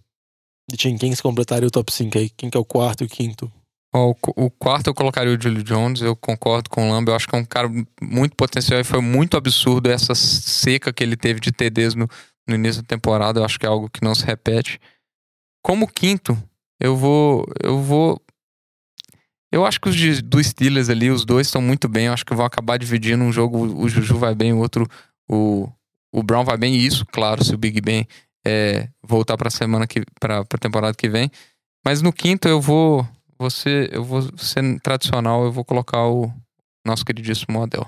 E 0.71 0.77
tinha 0.77 0.95
quem 0.95 1.15
se 1.15 1.23
completaria 1.23 1.67
o 1.67 1.71
top 1.71 1.91
5 1.91 2.15
aí? 2.15 2.29
Quem 2.29 2.51
que 2.51 2.55
é 2.57 2.59
o 2.59 2.63
quarto 2.63 3.03
e 3.03 3.07
o 3.07 3.09
quinto? 3.09 3.51
O, 3.91 4.15
o 4.37 4.51
quarto 4.51 4.87
eu 4.87 4.93
colocaria 4.93 5.35
o 5.35 5.41
Julio 5.41 5.63
Jones, 5.63 6.01
eu 6.01 6.15
concordo 6.15 6.69
com 6.69 6.87
o 6.87 6.93
Lamb, 6.93 7.07
eu 7.07 7.15
acho 7.15 7.27
que 7.27 7.35
é 7.35 7.39
um 7.39 7.45
cara 7.45 7.67
muito 7.99 8.35
potencial 8.35 8.79
e 8.79 8.83
foi 8.83 9.01
muito 9.01 9.35
absurdo 9.35 9.89
essa 9.89 10.13
seca 10.13 10.93
que 10.93 11.03
ele 11.03 11.17
teve 11.17 11.39
de 11.39 11.51
TDs 11.51 11.95
no, 11.95 12.07
no 12.47 12.53
início 12.53 12.83
da 12.83 12.87
temporada, 12.87 13.39
eu 13.39 13.45
acho 13.45 13.59
que 13.59 13.65
é 13.65 13.69
algo 13.69 13.89
que 13.89 14.03
não 14.03 14.13
se 14.13 14.25
repete. 14.25 14.79
Como 15.63 15.87
quinto, 15.87 16.37
eu 16.79 16.95
vou. 16.95 17.45
Eu 17.63 17.79
vou. 17.79 18.21
Eu 19.53 19.67
acho 19.67 19.79
que 19.79 19.87
os 19.87 19.95
de, 19.95 20.19
do 20.19 20.43
Steelers 20.43 20.89
ali, 20.89 21.11
os 21.11 21.23
dois 21.23 21.45
estão 21.45 21.61
muito 21.61 21.87
bem. 21.87 22.07
Eu 22.07 22.13
acho 22.13 22.25
que 22.25 22.33
vão 22.33 22.43
acabar 22.43 22.75
dividindo 22.75 23.23
um 23.23 23.31
jogo. 23.31 23.59
O 23.79 23.87
Juju 23.87 24.17
vai 24.17 24.33
bem, 24.33 24.51
o 24.51 24.57
outro. 24.57 24.89
O, 25.29 25.69
o 26.11 26.23
Brown 26.23 26.43
vai 26.43 26.57
bem. 26.57 26.73
E 26.73 26.83
isso, 26.83 27.05
claro, 27.05 27.43
se 27.43 27.53
o 27.53 27.57
Big 27.57 27.79
Ben 27.79 28.07
é, 28.43 28.89
voltar 29.03 29.37
para 29.37 29.51
semana 29.51 29.85
que. 29.85 30.03
Pra, 30.19 30.43
pra 30.43 30.57
temporada 30.57 30.97
que 30.97 31.07
vem. 31.07 31.29
Mas 31.85 32.01
no 32.01 32.11
quinto 32.11 32.47
eu 32.47 32.59
vou. 32.59 33.07
Você, 33.37 33.89
eu 33.91 34.03
vou 34.03 34.27
ser 34.39 34.79
tradicional, 34.81 35.45
eu 35.45 35.51
vou 35.51 35.63
colocar 35.63 36.07
o 36.07 36.33
nosso 36.83 37.05
queridíssimo 37.05 37.61
Odell. 37.61 37.87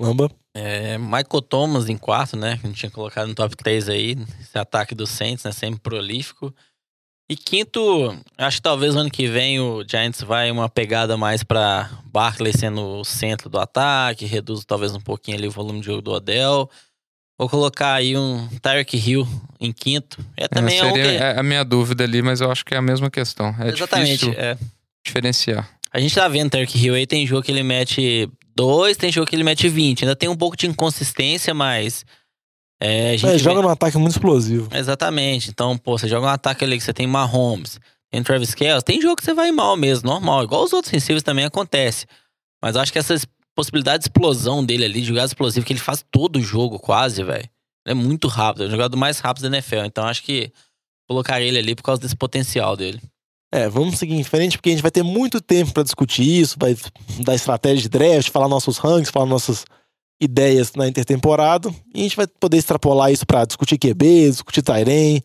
Lamba? 0.00 0.28
É, 0.56 0.98
Michael 0.98 1.42
Thomas 1.48 1.88
em 1.88 1.96
quarto, 1.96 2.36
né? 2.36 2.58
Que 2.58 2.66
a 2.66 2.68
gente 2.68 2.80
tinha 2.80 2.90
colocado 2.90 3.28
no 3.28 3.34
top 3.36 3.56
3 3.56 3.88
aí. 3.88 4.16
Esse 4.40 4.58
ataque 4.58 4.92
do 4.92 5.06
Saints, 5.06 5.44
né? 5.44 5.52
Sempre 5.52 5.78
prolífico. 5.78 6.52
E 7.34 7.36
quinto, 7.36 8.16
acho 8.38 8.58
que 8.58 8.62
talvez 8.62 8.94
ano 8.94 9.10
que 9.10 9.26
vem 9.26 9.58
o 9.58 9.84
Giants 9.84 10.22
vai 10.22 10.52
uma 10.52 10.68
pegada 10.68 11.16
mais 11.16 11.42
para 11.42 11.90
Barkley 12.04 12.56
sendo 12.56 13.00
o 13.00 13.04
centro 13.04 13.50
do 13.50 13.58
ataque, 13.58 14.24
reduz 14.24 14.64
talvez 14.64 14.94
um 14.94 15.00
pouquinho 15.00 15.36
ali 15.36 15.48
o 15.48 15.50
volume 15.50 15.80
de 15.80 15.86
jogo 15.86 16.00
do 16.00 16.12
Odell. 16.12 16.70
Vou 17.36 17.48
colocar 17.48 17.94
aí 17.94 18.16
um 18.16 18.46
Tyreek 18.62 18.96
Hill 18.96 19.26
em 19.58 19.72
quinto. 19.72 20.24
É 20.36 20.46
também 20.46 20.78
é, 20.78 20.86
é, 20.86 20.92
seria, 20.92 21.10
é 21.10 21.40
a 21.40 21.42
minha 21.42 21.64
dúvida 21.64 22.04
ali, 22.04 22.22
mas 22.22 22.40
eu 22.40 22.52
acho 22.52 22.64
que 22.64 22.72
é 22.72 22.76
a 22.76 22.82
mesma 22.82 23.10
questão. 23.10 23.52
É 23.58 23.70
Exatamente. 23.70 24.30
É. 24.30 24.56
diferenciar. 25.04 25.68
A 25.92 25.98
gente 25.98 26.14
tá 26.14 26.28
vendo 26.28 26.46
o 26.46 26.50
Tyreek 26.50 26.78
Hill 26.78 26.94
aí, 26.94 27.04
tem 27.04 27.26
jogo 27.26 27.42
que 27.42 27.50
ele 27.50 27.64
mete 27.64 28.30
dois, 28.54 28.96
tem 28.96 29.10
jogo 29.10 29.26
que 29.26 29.34
ele 29.34 29.42
mete 29.42 29.68
20. 29.68 30.04
Ainda 30.04 30.14
tem 30.14 30.28
um 30.28 30.36
pouco 30.36 30.56
de 30.56 30.68
inconsistência, 30.68 31.52
mas. 31.52 32.06
É, 32.86 33.14
É, 33.14 33.38
joga 33.38 33.56
vê- 33.56 33.62
num 33.62 33.68
ataque 33.68 33.96
muito 33.96 34.12
explosivo. 34.12 34.68
Exatamente. 34.76 35.50
Então, 35.50 35.76
pô, 35.78 35.96
você 35.98 36.06
joga 36.08 36.26
um 36.26 36.30
ataque 36.30 36.64
ali 36.64 36.76
que 36.76 36.84
você 36.84 36.92
tem 36.92 37.06
Mahomes, 37.06 37.78
tem 38.10 38.22
Travis 38.22 38.54
Kelce, 38.54 38.84
tem 38.84 39.00
jogo 39.00 39.16
que 39.16 39.24
você 39.24 39.32
vai 39.34 39.50
mal 39.50 39.76
mesmo, 39.76 40.08
normal. 40.10 40.44
Igual 40.44 40.64
os 40.64 40.72
outros 40.72 40.92
receivers 40.92 41.22
também 41.22 41.44
acontece. 41.44 42.06
Mas 42.62 42.74
eu 42.76 42.82
acho 42.82 42.92
que 42.92 42.98
essa 42.98 43.14
es- 43.14 43.26
possibilidade 43.54 43.98
de 44.02 44.04
explosão 44.08 44.64
dele 44.64 44.84
ali, 44.84 45.00
de 45.00 45.06
jogada 45.06 45.26
explosiva, 45.26 45.64
que 45.64 45.72
ele 45.72 45.80
faz 45.80 46.04
todo 46.10 46.36
o 46.36 46.42
jogo 46.42 46.78
quase, 46.78 47.22
velho. 47.22 47.48
É 47.86 47.94
muito 47.94 48.26
rápido, 48.28 48.64
é 48.64 48.66
o 48.66 48.70
jogador 48.70 48.96
mais 48.96 49.18
rápido 49.20 49.48
da 49.48 49.56
NFL. 49.56 49.84
Então 49.86 50.04
acho 50.06 50.22
que 50.22 50.50
colocaria 51.08 51.46
ele 51.48 51.58
ali 51.58 51.74
por 51.74 51.82
causa 51.82 52.00
desse 52.02 52.16
potencial 52.16 52.76
dele. 52.76 53.00
É, 53.52 53.68
vamos 53.68 53.98
seguir 53.98 54.14
em 54.14 54.24
frente, 54.24 54.56
porque 54.58 54.70
a 54.70 54.72
gente 54.72 54.82
vai 54.82 54.90
ter 54.90 55.02
muito 55.04 55.40
tempo 55.40 55.72
pra 55.72 55.82
discutir 55.84 56.24
isso, 56.24 56.56
vai 56.58 56.76
dar 57.20 57.34
estratégia 57.36 57.82
de 57.82 57.88
draft, 57.88 58.28
falar 58.30 58.48
nossos 58.48 58.78
ranks, 58.78 59.10
falar 59.10 59.26
nossas 59.26 59.64
ideias 60.24 60.72
na 60.74 60.86
intertemporada, 60.88 61.68
e 61.94 62.00
a 62.00 62.02
gente 62.02 62.16
vai 62.16 62.26
poder 62.26 62.56
extrapolar 62.58 63.12
isso 63.12 63.26
pra 63.26 63.44
discutir 63.44 63.78
QB, 63.78 64.30
discutir 64.30 64.62
Tairen 64.62 65.20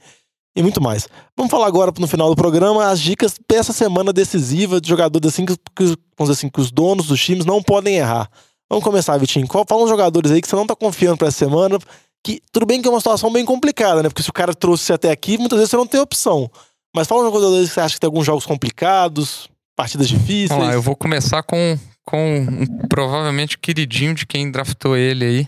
e 0.55 0.61
muito 0.63 0.81
mais. 0.81 1.07
Vamos 1.37 1.49
falar 1.51 1.67
agora 1.67 1.91
no 1.97 2.07
final 2.07 2.29
do 2.29 2.35
programa 2.35 2.87
as 2.89 2.99
dicas 2.99 3.35
dessa 3.49 3.71
semana 3.73 4.11
decisiva 4.11 4.79
de 4.81 4.89
jogadores 4.89 5.31
assim 5.33 5.45
que, 5.45 5.55
que 5.75 5.83
os- 5.83 5.95
vamos 6.17 6.29
dizer 6.29 6.33
assim, 6.33 6.49
que 6.49 6.59
os 6.61 6.71
donos 6.71 7.07
dos 7.07 7.21
times 7.23 7.45
não 7.45 7.61
podem 7.63 7.95
errar. 7.97 8.29
Vamos 8.69 8.83
começar, 8.83 9.17
Vitinho. 9.17 9.47
Qual, 9.47 9.65
fala 9.67 9.83
uns 9.83 9.89
jogadores 9.89 10.31
aí 10.31 10.41
que 10.41 10.47
você 10.47 10.55
não 10.55 10.67
tá 10.67 10.75
confiando 10.75 11.17
pra 11.17 11.27
essa 11.29 11.37
semana, 11.37 11.79
que 12.23 12.41
tudo 12.51 12.65
bem 12.65 12.81
que 12.81 12.87
é 12.87 12.91
uma 12.91 12.99
situação 12.99 13.31
bem 13.31 13.45
complicada, 13.45 14.03
né? 14.03 14.09
Porque 14.09 14.21
se 14.21 14.29
o 14.29 14.33
cara 14.33 14.53
trouxe 14.53 14.83
você 14.83 14.93
até 14.93 15.09
aqui, 15.11 15.37
muitas 15.37 15.57
vezes 15.57 15.71
você 15.71 15.77
não 15.77 15.87
tem 15.87 15.99
opção. 16.01 16.49
Mas 16.95 17.07
fala 17.07 17.21
uns 17.21 17.25
jogadores 17.33 17.69
que 17.69 17.73
você 17.75 17.79
acha 17.81 17.93
que 17.95 17.99
tem 17.99 18.07
alguns 18.07 18.25
jogos 18.25 18.45
complicados, 18.45 19.47
partidas 19.75 20.07
difíceis. 20.09 20.49
Vamos 20.49 20.67
lá, 20.67 20.73
eu 20.73 20.81
vou 20.81 20.95
começar 20.95 21.41
com, 21.43 21.77
com 22.09 22.39
um, 22.39 22.65
provavelmente 22.87 23.55
queridinho 23.55 24.15
de 24.15 24.25
quem 24.25 24.49
draftou 24.49 24.97
ele 24.97 25.23
aí. 25.23 25.47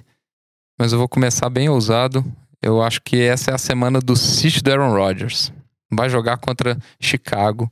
Mas 0.79 0.93
eu 0.93 0.99
vou 0.99 1.09
começar 1.09 1.49
bem 1.49 1.67
ousado. 1.69 2.23
Eu 2.61 2.83
acho 2.83 3.01
que 3.01 3.19
essa 3.19 3.49
é 3.49 3.53
a 3.55 3.57
semana 3.57 3.99
do 3.99 4.15
sítio 4.15 4.61
do 4.61 4.71
Aaron 4.71 4.93
Rodgers. 4.93 5.51
Vai 5.91 6.07
jogar 6.07 6.37
contra 6.37 6.77
Chicago. 6.99 7.71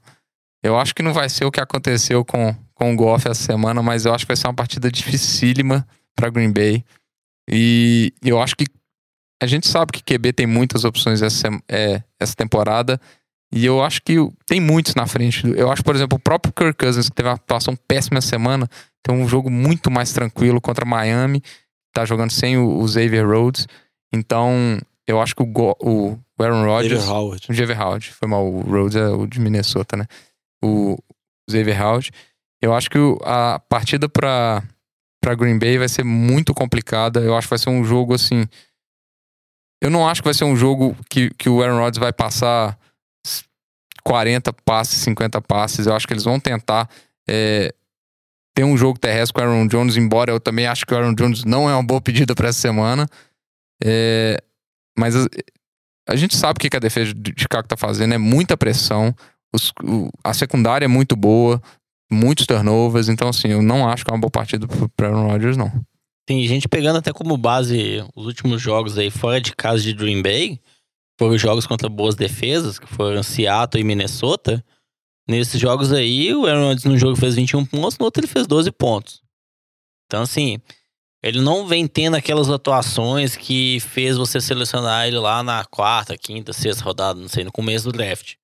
Eu 0.63 0.75
acho 0.75 0.96
que 0.96 1.03
não 1.03 1.13
vai 1.13 1.29
ser 1.29 1.46
o 1.46 1.51
que 1.51 1.62
aconteceu 1.62 2.25
com, 2.25 2.55
com 2.74 2.91
o 2.91 2.96
Goff 2.96 3.27
essa 3.27 3.43
semana, 3.43 3.84
mas 3.84 4.05
eu 4.05 4.13
acho 4.13 4.25
que 4.25 4.29
vai 4.29 4.36
ser 4.36 4.48
uma 4.48 4.55
partida 4.55 4.91
dificílima 4.91 5.88
para 6.15 6.31
Green 6.31 6.51
Bay. 6.51 6.84
E 7.48 8.12
eu 8.24 8.41
acho 8.41 8.55
que 8.55 8.65
a 9.41 9.46
gente 9.46 9.67
sabe 9.67 9.91
que 9.91 10.03
QB 10.03 10.34
tem 10.34 10.48
muitas 10.48 10.84
opções 10.84 11.22
essa, 11.22 11.48
é, 11.69 12.01
essa 12.19 12.36
temporada. 12.36 13.00
E 13.51 13.65
eu 13.65 13.84
acho 13.84 14.01
que 14.03 14.15
tem 14.46 14.60
muitos 14.62 14.94
na 14.96 15.08
frente. 15.08 15.44
Eu 15.58 15.72
acho, 15.72 15.84
por 15.84 15.96
exemplo, 15.96 16.18
o 16.18 16.22
próprio 16.22 16.53
Kirk 16.53 16.77
Cousins, 16.77 17.10
que 17.10 17.15
teve 17.15 17.29
uma 17.29 17.36
atuação 17.36 17.75
péssima 17.88 18.22
semana, 18.22 18.68
tem 19.03 19.15
um 19.15 19.27
jogo 19.27 19.50
muito 19.50 19.89
mais 19.89 20.13
tranquilo 20.13 20.62
contra 20.62 20.86
Miami. 20.86 21.41
Tá 21.91 22.06
jogando 22.06 22.32
sem 22.32 22.58
o, 22.58 22.88
Xavier 22.88 23.27
Rhodes. 23.27 23.68
Então, 24.13 24.77
eu 25.08 25.20
acho 25.20 25.36
que 25.36 25.41
o, 25.41 25.46
Go- 25.48 25.75
o 25.82 26.18
Aaron 26.39 26.63
Rodgers. 26.63 27.01
Xavier 27.01 27.15
Howard. 27.18 27.48
O 27.50 27.53
Xavier 27.56 27.82
Howard. 27.82 28.12
Foi 28.12 28.27
mal, 28.29 28.46
o 28.48 28.62
Rhodes 28.62 28.96
é 28.96 29.08
o 29.10 29.25
de 29.25 29.39
Minnesota, 29.39 29.98
né? 29.98 30.06
O 30.63 30.96
Xavier 31.50 31.82
Howard. 31.84 32.12
Eu 32.62 32.74
acho 32.75 32.89
que 32.89 32.98
a 33.24 33.60
partida 33.68 34.08
pra, 34.08 34.62
pra 35.24 35.34
Green 35.34 35.58
Bay 35.58 35.79
vai 35.79 35.89
ser 35.89 36.03
muito 36.03 36.53
complicada. 36.53 37.20
Eu 37.22 37.36
acho 37.36 37.48
que 37.48 37.51
vai 37.51 37.60
ser 37.60 37.72
um 37.72 37.84
jogo 37.84 38.13
assim. 38.13 38.46
Eu 39.82 39.89
não 39.89 40.08
acho 40.08 40.22
que 40.22 40.27
vai 40.27 40.34
ser 40.36 40.44
um 40.44 40.56
jogo 40.56 40.96
que, 41.10 41.32
que 41.32 41.50
o 41.50 41.63
Aaron 41.63 41.77
Rodgers 41.79 41.98
vai 41.98 42.13
passar 42.13 42.77
40 44.09 44.51
passes, 44.65 44.99
50 45.03 45.39
passes. 45.41 45.85
Eu 45.85 45.93
acho 45.95 46.07
que 46.07 46.13
eles 46.13 46.23
vão 46.23 46.39
tentar 46.39 46.89
é, 47.29 47.71
ter 48.55 48.63
um 48.63 48.75
jogo 48.75 48.97
terrestre 48.97 49.33
com 49.35 49.39
o 49.41 49.43
Aaron 49.43 49.67
Jones, 49.67 49.97
embora 49.97 50.31
eu 50.31 50.39
também 50.39 50.65
acho 50.65 50.83
que 50.83 50.93
o 50.93 50.97
Aaron 50.97 51.13
Jones 51.13 51.43
não 51.45 51.69
é 51.69 51.73
uma 51.75 51.83
boa 51.83 52.01
pedida 52.01 52.33
para 52.33 52.49
essa 52.49 52.59
semana. 52.59 53.07
É, 53.83 54.41
mas 54.97 55.15
a, 55.15 55.27
a 56.09 56.15
gente 56.15 56.35
sabe 56.35 56.57
o 56.57 56.59
que 56.59 56.69
que 56.71 56.77
a 56.77 56.79
defesa 56.79 57.13
de 57.13 57.33
Chicago 57.37 57.67
tá 57.67 57.77
fazendo, 57.77 58.15
é 58.15 58.17
muita 58.17 58.57
pressão. 58.57 59.13
Os- 59.53 59.71
o- 59.83 60.09
a 60.23 60.33
secundária 60.33 60.85
é 60.85 60.87
muito 60.87 61.15
boa, 61.15 61.61
muitos 62.11 62.47
turnovers. 62.47 63.09
Então, 63.09 63.29
assim, 63.29 63.49
eu 63.49 63.61
não 63.61 63.87
acho 63.87 64.03
que 64.03 64.09
é 64.09 64.13
uma 64.13 64.19
boa 64.19 64.31
partida 64.31 64.67
para 64.97 65.07
Aaron 65.07 65.27
Rodgers, 65.27 65.55
não. 65.55 65.71
Tem 66.27 66.45
gente 66.47 66.67
pegando 66.67 66.97
até 66.97 67.13
como 67.13 67.37
base 67.37 68.03
os 68.15 68.25
últimos 68.25 68.59
jogos 68.61 68.97
aí 68.97 69.11
fora 69.11 69.39
de 69.39 69.55
casa 69.55 69.81
de 69.83 69.93
Green 69.93 70.21
Bay. 70.23 70.59
Foram 71.19 71.38
jogos 71.38 71.67
contra 71.67 71.89
boas 71.89 72.15
defesas, 72.15 72.79
que 72.79 72.88
foram 72.88 73.21
Seattle 73.21 73.81
e 73.81 73.83
Minnesota. 73.83 74.63
Nesses 75.27 75.59
jogos 75.59 75.91
aí, 75.91 76.33
o 76.33 76.45
Aaron 76.45 76.67
Rodgers 76.67 76.85
num 76.85 76.97
jogo 76.97 77.17
fez 77.17 77.35
21 77.35 77.65
pontos, 77.65 77.97
no 77.97 78.05
outro 78.05 78.21
ele 78.21 78.27
fez 78.27 78.47
12 78.47 78.71
pontos. 78.71 79.21
Então, 80.05 80.21
assim, 80.21 80.61
ele 81.21 81.41
não 81.41 81.67
vem 81.67 81.85
tendo 81.88 82.15
aquelas 82.15 82.49
atuações 82.49 83.35
que 83.35 83.81
fez 83.81 84.15
você 84.15 84.39
selecionar 84.39 85.07
ele 85.07 85.19
lá 85.19 85.43
na 85.43 85.65
quarta, 85.65 86.17
quinta, 86.17 86.53
sexta 86.53 86.85
rodada, 86.85 87.19
não 87.19 87.27
sei, 87.27 87.43
no 87.43 87.51
começo 87.51 87.83
do 87.83 87.91
draft. 87.91 88.35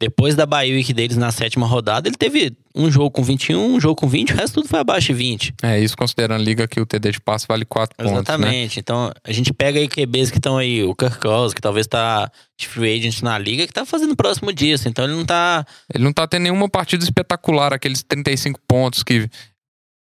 Depois 0.00 0.34
da 0.34 0.46
bye 0.46 0.72
week 0.72 0.94
deles 0.94 1.18
na 1.18 1.30
sétima 1.30 1.66
rodada, 1.66 2.08
ele 2.08 2.16
teve 2.16 2.56
um 2.74 2.90
jogo 2.90 3.10
com 3.10 3.22
21, 3.22 3.74
um 3.74 3.78
jogo 3.78 3.96
com 3.96 4.08
20, 4.08 4.32
o 4.32 4.36
resto 4.36 4.54
tudo 4.54 4.68
foi 4.68 4.78
abaixo 4.78 5.08
de 5.08 5.12
20. 5.12 5.54
É 5.62 5.78
isso 5.78 5.94
considerando 5.94 6.40
a 6.40 6.42
liga 6.42 6.66
que 6.66 6.80
o 6.80 6.86
TD 6.86 7.12
de 7.12 7.20
passe 7.20 7.46
vale 7.46 7.66
4 7.66 7.94
pontos, 7.94 8.10
né? 8.10 8.18
Exatamente. 8.20 8.80
Então, 8.80 9.12
a 9.22 9.30
gente 9.30 9.52
pega 9.52 9.78
aí 9.78 9.86
QBs 9.86 10.30
que 10.30 10.38
estão 10.38 10.56
aí, 10.56 10.82
o 10.82 10.94
Kirk 10.94 11.18
Cousins, 11.18 11.52
que 11.52 11.60
talvez 11.60 11.86
tá 11.86 12.32
de 12.58 12.66
free 12.66 12.98
agent 12.98 13.20
na 13.20 13.38
liga, 13.38 13.66
que 13.66 13.72
tá 13.74 13.84
fazendo 13.84 14.16
próximo 14.16 14.50
disso. 14.54 14.88
Então, 14.88 15.04
ele 15.04 15.14
não 15.14 15.26
tá... 15.26 15.66
Ele 15.92 16.02
não 16.02 16.14
tá 16.14 16.26
tendo 16.26 16.44
nenhuma 16.44 16.66
partida 16.66 17.04
espetacular, 17.04 17.74
aqueles 17.74 18.02
35 18.02 18.58
pontos 18.66 19.02
que. 19.02 19.28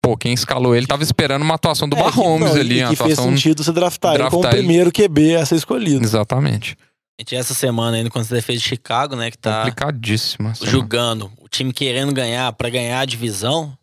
Pô, 0.02 0.16
quem 0.16 0.32
escalou 0.32 0.74
ele 0.74 0.86
tava 0.86 1.02
esperando 1.02 1.42
uma 1.42 1.54
atuação 1.54 1.88
do 1.88 1.96
É, 1.96 2.02
Mahomes 2.02 2.54
não, 2.54 2.60
ali, 2.60 2.82
e 2.82 2.88
que 2.88 2.96
fez 2.96 3.18
sentido 3.18 3.64
você 3.64 3.72
draftar, 3.72 4.14
ele 4.14 4.24
como 4.24 4.38
o 4.38 4.40
draftar 4.40 4.58
primeiro 4.58 4.92
QB 4.92 5.36
a 5.36 5.44
ser 5.44 5.56
escolhido. 5.56 6.04
Exatamente. 6.04 6.76
A 7.18 7.22
gente 7.22 7.34
essa 7.34 7.54
semana 7.54 7.96
ainda 7.96 8.10
contra 8.10 8.34
a 8.34 8.38
defesa 8.38 8.58
de 8.58 8.68
Chicago, 8.68 9.16
né, 9.16 9.30
que 9.30 9.38
tá 9.38 9.60
Complicadíssima. 9.60 10.52
julgando 10.62 11.32
o 11.38 11.48
time 11.48 11.72
querendo 11.72 12.12
ganhar 12.12 12.52
pra 12.52 12.68
ganhar 12.68 13.00
a 13.00 13.04
divisão. 13.04 13.76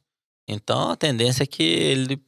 Então, 0.48 0.92
a 0.92 0.96
tendência 0.96 1.44
é 1.44 1.48
que 1.48 1.64
ele 1.64 2.22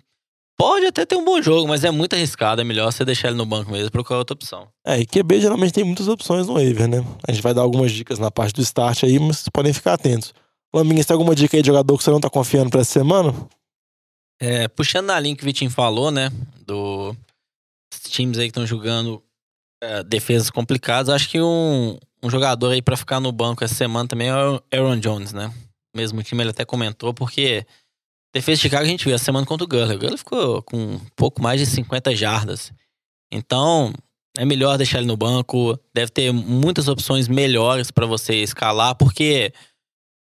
Pode 0.58 0.86
até 0.86 1.06
ter 1.06 1.18
um 1.18 1.26
bom 1.26 1.42
jogo, 1.42 1.68
mas 1.68 1.84
é 1.84 1.92
muito 1.92 2.14
arriscado. 2.14 2.62
É 2.62 2.64
melhor 2.64 2.92
você 2.92 3.04
deixar 3.04 3.28
ele 3.28 3.38
no 3.38 3.46
banco 3.46 3.70
mesmo 3.70 3.88
e 3.88 3.92
procurar 3.92 4.20
outra 4.20 4.34
opção. 4.34 4.70
É, 4.86 4.98
e 5.00 5.06
QB 5.06 5.42
geralmente 5.42 5.74
tem 5.74 5.84
muitas 5.84 6.08
opções 6.08 6.48
no 6.48 6.54
waiver, 6.54 6.88
né? 6.88 7.06
A 7.28 7.32
gente 7.32 7.42
vai 7.44 7.54
dar 7.54 7.62
algumas 7.62 7.92
dicas 7.92 8.18
na 8.20 8.32
parte 8.32 8.54
do 8.54 8.62
start 8.62 9.04
aí, 9.04 9.20
mas 9.20 9.38
vocês 9.38 9.50
podem 9.50 9.74
ficar 9.74 9.94
atentos. 9.94 10.34
Laminha, 10.74 11.02
você 11.02 11.08
tem 11.08 11.14
alguma 11.14 11.36
dica 11.36 11.58
aí 11.58 11.62
de 11.62 11.68
jogador 11.68 11.98
que 11.98 12.04
você 12.04 12.10
não 12.12 12.22
tá 12.22 12.30
confiando 12.30 12.70
pra 12.70 12.82
essa 12.82 12.92
semana? 12.92 13.34
É, 14.40 14.68
puxando 14.70 15.08
na 15.08 15.20
linha 15.20 15.36
que 15.36 15.44
o 15.44 15.46
Vitinho 15.46 15.70
falou, 15.70 16.10
né? 16.10 16.32
Do 16.66 17.16
times 18.10 18.38
aí 18.38 18.46
que 18.46 18.52
estão 18.52 18.66
jogando 18.66 19.22
é, 19.82 20.04
defesas 20.04 20.50
complicadas, 20.50 21.10
acho 21.10 21.30
que 21.30 21.42
um, 21.42 21.98
um 22.24 22.30
jogador 22.30 22.72
aí 22.72 22.82
pra 22.82 22.98
ficar 22.98 23.20
no 23.20 23.32
banco 23.32 23.64
essa 23.64 23.76
semana 23.76 24.08
também 24.08 24.30
é 24.30 24.36
o 24.36 24.62
Aaron 24.74 25.00
Jones, 25.00 25.34
né? 25.34 25.54
Mesmo 25.96 26.22
time 26.24 26.44
ele 26.44 26.50
até 26.52 26.66
comentou, 26.66 27.14
porque 27.14 27.66
defesa 28.34 28.58
de 28.58 28.62
Chicago 28.64 28.84
a 28.84 28.88
gente 28.88 29.06
viu 29.06 29.16
a 29.16 29.20
semana 29.20 29.46
contra 29.46 29.64
o 29.64 29.68
Gurley. 29.68 29.96
O 29.96 30.00
Gurley 30.00 30.18
ficou 30.18 30.62
com 30.64 31.00
pouco 31.16 31.42
mais 31.42 31.60
de 31.60 31.66
50 31.66 32.16
jardas. 32.16 32.72
Então, 33.32 33.94
é 34.38 34.44
melhor 34.44 34.78
deixar 34.78 34.98
ele 34.98 35.08
no 35.08 35.16
banco. 35.16 35.80
Deve 35.94 36.12
ter 36.12 36.32
muitas 36.34 36.88
opções 36.88 37.28
melhores 37.28 37.92
pra 37.92 38.06
você 38.06 38.36
escalar, 38.36 38.96
porque 38.96 39.54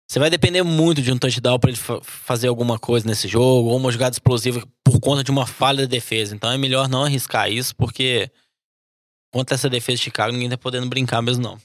você 0.09 0.21
vai 0.21 0.31
depender 0.31 0.63
muito 0.63 1.03
de 1.03 1.11
um 1.11 1.19
touchdown 1.19 1.59
pra 1.59 1.71
ele 1.71 1.77
fa- 1.79 2.01
fazer 2.03 2.47
alguma 2.47 2.79
coisa 2.79 3.07
nesse 3.09 3.27
jogo, 3.27 3.71
ou 3.71 3.77
uma 3.77 3.91
jogada 3.91 4.15
explosiva 4.15 4.63
por 4.85 5.01
conta 5.01 5.25
de 5.25 5.31
uma 5.33 5.47
falha 5.47 5.83
da 5.83 5.91
defesa. 5.91 6.35
Então 6.35 6.51
é 6.51 6.57
melhor 6.57 6.89
não 6.89 7.03
arriscar 7.03 7.51
isso, 7.51 7.75
porque 7.75 8.31
contra 9.37 9.55
essa 9.55 9.69
defesa 9.69 9.99
de 9.99 10.05
Chicago 10.05 10.33
ninguém 10.33 10.49
tá 10.49 10.57
podendo 10.57 10.89
brincar 10.89 11.21
mesmo, 11.21 11.43
não. 11.43 11.59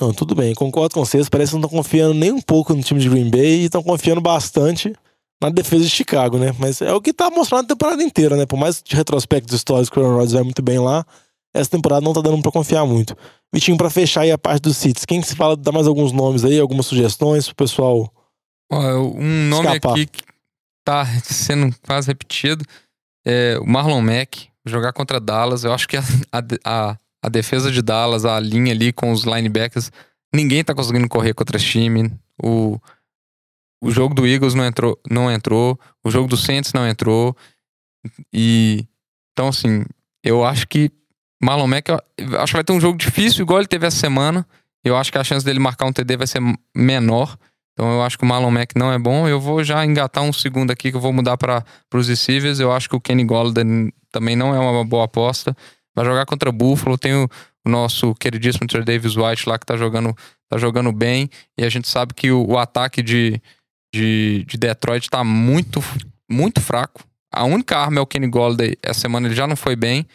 Não, 0.00 0.12
tudo 0.12 0.34
bem, 0.36 0.54
concordo 0.54 0.94
com 0.94 1.04
vocês. 1.04 1.28
Parece 1.28 1.50
que 1.50 1.58
não 1.58 1.66
estão 1.66 1.78
confiando 1.78 2.14
nem 2.14 2.30
um 2.30 2.40
pouco 2.40 2.72
no 2.74 2.82
time 2.82 3.00
de 3.00 3.08
Green 3.08 3.28
Bay 3.28 3.62
e 3.62 3.64
estão 3.64 3.82
confiando 3.82 4.20
bastante 4.20 4.94
na 5.40 5.50
defesa 5.50 5.84
de 5.84 5.90
Chicago, 5.90 6.38
né? 6.38 6.54
Mas 6.58 6.80
é 6.80 6.92
o 6.92 7.00
que 7.00 7.12
tá 7.12 7.28
mostrando 7.28 7.64
a 7.64 7.68
temporada 7.68 8.02
inteira, 8.02 8.36
né? 8.36 8.46
Por 8.46 8.56
mais 8.56 8.80
de 8.82 8.94
retrospectos 8.94 9.54
históricos 9.54 9.90
que 9.90 9.98
o 9.98 10.02
Aaron 10.02 10.14
Rodgers 10.14 10.32
vai 10.32 10.42
muito 10.44 10.62
bem 10.62 10.78
lá, 10.78 11.04
essa 11.52 11.70
temporada 11.70 12.00
não 12.00 12.12
tá 12.12 12.20
dando 12.20 12.40
pra 12.40 12.52
confiar 12.52 12.86
muito. 12.86 13.16
Vitinho, 13.52 13.76
pra 13.76 13.90
fechar 13.90 14.22
aí 14.22 14.30
a 14.30 14.38
parte 14.38 14.62
dos 14.62 14.76
Cits, 14.76 15.04
quem 15.04 15.20
que 15.20 15.26
se 15.26 15.36
fala, 15.36 15.56
dá 15.56 15.72
mais 15.72 15.86
alguns 15.86 16.12
nomes 16.12 16.44
aí, 16.44 16.58
algumas 16.58 16.86
sugestões 16.86 17.46
pro 17.46 17.56
pessoal? 17.56 18.10
Um 18.70 19.48
nome 19.48 19.66
Escapar. 19.66 19.92
aqui 19.92 20.06
que 20.06 20.22
tá 20.84 21.04
sendo 21.24 21.74
quase 21.84 22.06
repetido 22.06 22.64
é 23.26 23.58
o 23.60 23.66
Marlon 23.66 24.00
Mack, 24.00 24.51
jogar 24.66 24.92
contra 24.92 25.20
Dallas. 25.20 25.64
Eu 25.64 25.72
acho 25.72 25.88
que 25.88 25.96
a, 25.96 26.02
a, 26.64 26.96
a 27.22 27.28
defesa 27.28 27.70
de 27.70 27.82
Dallas, 27.82 28.24
a 28.24 28.38
linha 28.38 28.72
ali 28.72 28.92
com 28.92 29.12
os 29.12 29.24
linebackers, 29.24 29.90
ninguém 30.34 30.64
tá 30.64 30.74
conseguindo 30.74 31.08
correr 31.08 31.34
contra 31.34 31.56
esse 31.56 31.66
time. 31.66 32.12
O, 32.42 32.78
o 33.82 33.90
jogo 33.90 34.14
do 34.14 34.26
Eagles 34.26 34.54
não 34.54 34.64
entrou, 34.64 34.98
não 35.10 35.30
entrou, 35.30 35.78
o 36.04 36.10
jogo 36.10 36.28
do 36.28 36.36
Saints 36.36 36.72
não 36.72 36.86
entrou. 36.86 37.36
E 38.32 38.86
então 39.32 39.48
assim, 39.48 39.84
eu 40.22 40.44
acho 40.44 40.66
que 40.68 40.90
Marlon 41.42 41.66
Mack, 41.66 41.90
acho 41.90 42.52
que 42.52 42.56
vai 42.56 42.64
ter 42.64 42.72
um 42.72 42.80
jogo 42.80 42.96
difícil 42.96 43.42
igual 43.42 43.58
ele 43.58 43.68
teve 43.68 43.86
essa 43.86 43.96
semana. 43.96 44.46
Eu 44.84 44.96
acho 44.96 45.10
que 45.10 45.18
a 45.18 45.24
chance 45.24 45.44
dele 45.44 45.58
marcar 45.58 45.86
um 45.86 45.92
TD 45.92 46.16
vai 46.16 46.26
ser 46.26 46.40
menor. 46.74 47.36
Então 47.72 47.90
eu 47.90 48.02
acho 48.02 48.18
que 48.18 48.24
o 48.24 48.26
Marlon 48.26 48.50
Mack 48.50 48.76
não 48.76 48.92
é 48.92 48.98
bom. 48.98 49.26
Eu 49.26 49.40
vou 49.40 49.64
já 49.64 49.84
engatar 49.84 50.22
um 50.22 50.32
segundo 50.32 50.70
aqui 50.70 50.90
que 50.90 50.96
eu 50.96 51.00
vou 51.00 51.12
mudar 51.12 51.36
para 51.36 51.64
os 51.94 52.08
receivers. 52.08 52.60
Eu 52.60 52.72
acho 52.72 52.88
que 52.88 52.96
o 52.96 53.00
Kenny 53.00 53.24
Golden 53.24 53.92
também 54.10 54.36
não 54.36 54.54
é 54.54 54.58
uma 54.58 54.84
boa 54.84 55.04
aposta. 55.04 55.56
Vai 55.94 56.04
jogar 56.04 56.26
contra 56.26 56.48
o 56.48 56.52
Buffalo. 56.52 56.98
Tem 56.98 57.14
o, 57.14 57.28
o 57.64 57.68
nosso 57.70 58.14
queridíssimo 58.14 58.66
Trey 58.66 58.84
Davis 58.84 59.16
White 59.16 59.48
lá 59.48 59.58
que 59.58 59.66
tá 59.66 59.76
jogando, 59.76 60.14
tá 60.48 60.58
jogando 60.58 60.92
bem. 60.92 61.30
E 61.58 61.64
a 61.64 61.68
gente 61.68 61.88
sabe 61.88 62.12
que 62.14 62.30
o, 62.30 62.46
o 62.46 62.58
ataque 62.58 63.02
de, 63.02 63.40
de, 63.94 64.44
de 64.46 64.56
Detroit 64.58 65.08
tá 65.08 65.24
muito, 65.24 65.82
muito 66.30 66.60
fraco. 66.60 67.02
A 67.32 67.44
única 67.44 67.78
arma 67.78 67.98
é 67.98 68.02
o 68.02 68.06
Kenny 68.06 68.28
Golden. 68.28 68.74
Essa 68.82 69.00
semana 69.00 69.26
ele 69.26 69.34
já 69.34 69.46
não 69.46 69.56
foi 69.56 69.74
bem. 69.74 70.06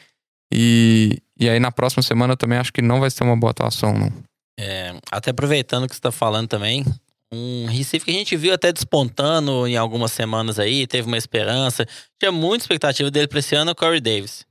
E, 0.54 1.20
e 1.40 1.50
aí 1.50 1.60
na 1.60 1.72
próxima 1.72 2.04
semana 2.04 2.34
eu 2.34 2.38
também 2.38 2.60
acho 2.60 2.72
que 2.72 2.82
não 2.82 3.00
vai 3.00 3.10
ser 3.10 3.24
uma 3.24 3.36
boa 3.36 3.52
atuação, 3.52 3.94
não. 3.94 4.14
É, 4.60 4.96
até 5.12 5.32
aproveitando 5.32 5.84
o 5.84 5.88
que 5.88 5.96
você 5.96 6.02
tá 6.02 6.12
falando 6.12 6.48
também, 6.48 6.84
um 7.32 7.66
Recife 7.66 8.06
que 8.06 8.12
a 8.12 8.14
gente 8.14 8.36
viu 8.38 8.54
até 8.54 8.72
despontando 8.72 9.68
em 9.68 9.76
algumas 9.76 10.12
semanas 10.12 10.60
aí, 10.60 10.88
teve 10.88 11.08
uma 11.08 11.18
esperança. 11.18 11.86
Tinha 12.20 12.32
muita 12.32 12.64
expectativa 12.64 13.12
dele 13.12 13.28
pra 13.28 13.40
esse 13.40 13.56
ano, 13.56 13.72
o 13.72 13.76
Corey 13.76 14.00
Davis. 14.00 14.46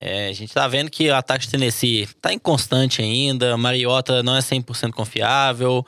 É, 0.00 0.28
a 0.28 0.32
gente 0.32 0.52
tá 0.52 0.68
vendo 0.68 0.90
que 0.90 1.08
o 1.08 1.14
ataque 1.14 1.46
de 1.46 1.50
Tennessee 1.52 2.06
tá 2.20 2.32
inconstante 2.32 3.00
ainda, 3.00 3.56
Mariota 3.56 4.22
não 4.22 4.36
é 4.36 4.40
100% 4.40 4.92
confiável, 4.92 5.84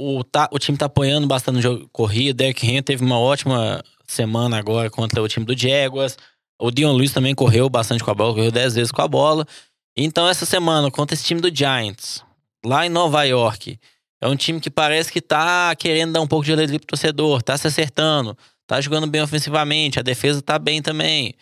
o, 0.00 0.24
tá- 0.24 0.48
o 0.50 0.58
time 0.58 0.78
tá 0.78 0.86
apoiando 0.86 1.26
bastante 1.26 1.56
no 1.56 1.62
jogo 1.62 1.86
corrido, 1.92 2.36
Derrick 2.36 2.66
Henry 2.66 2.80
teve 2.80 3.04
uma 3.04 3.18
ótima 3.18 3.84
semana 4.06 4.58
agora 4.58 4.88
contra 4.88 5.22
o 5.22 5.28
time 5.28 5.44
do 5.44 5.56
Jaguars, 5.56 6.16
o 6.58 6.70
Dion 6.70 6.94
Lewis 6.94 7.12
também 7.12 7.34
correu 7.34 7.68
bastante 7.68 8.02
com 8.02 8.10
a 8.10 8.14
bola, 8.14 8.32
correu 8.34 8.50
10 8.50 8.76
vezes 8.76 8.92
com 8.92 9.02
a 9.02 9.08
bola. 9.08 9.46
Então 9.94 10.26
essa 10.26 10.46
semana 10.46 10.90
contra 10.90 11.14
esse 11.14 11.24
time 11.24 11.40
do 11.40 11.54
Giants, 11.54 12.24
lá 12.64 12.86
em 12.86 12.88
Nova 12.88 13.24
York, 13.24 13.78
é 14.24 14.28
um 14.28 14.36
time 14.36 14.58
que 14.60 14.70
parece 14.70 15.12
que 15.12 15.20
tá 15.20 15.74
querendo 15.76 16.12
dar 16.14 16.20
um 16.22 16.26
pouco 16.26 16.44
de 16.44 16.52
alegria 16.52 16.78
pro 16.78 16.86
torcedor, 16.88 17.42
tá 17.42 17.56
se 17.58 17.66
acertando, 17.66 18.36
tá 18.66 18.80
jogando 18.80 19.06
bem 19.06 19.20
ofensivamente, 19.20 19.98
a 19.98 20.02
defesa 20.02 20.40
tá 20.40 20.58
bem 20.58 20.80
também. 20.80 21.34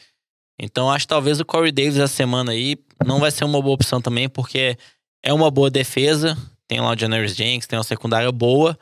Então 0.61 0.91
acho 0.91 1.05
que 1.05 1.09
talvez 1.11 1.39
o 1.41 1.45
Corey 1.45 1.71
Davis 1.73 1.97
essa 1.97 2.13
semana 2.15 2.53
aí 2.53 2.77
não 3.07 3.21
vai 3.21 3.31
ser 3.31 3.45
uma 3.45 3.61
boa 3.63 3.75
opção 3.75 4.01
também, 4.01 4.29
porque 4.29 4.77
é 5.25 5.33
uma 5.33 5.51
boa 5.51 5.71
defesa, 5.71 6.37
tem 6.69 6.81
lá 6.81 6.91
o 6.93 6.99
Janoris 6.99 7.35
Jenks, 7.37 7.67
tem 7.67 7.79
uma 7.79 7.85
secundária 7.85 8.31
boa, 8.33 8.77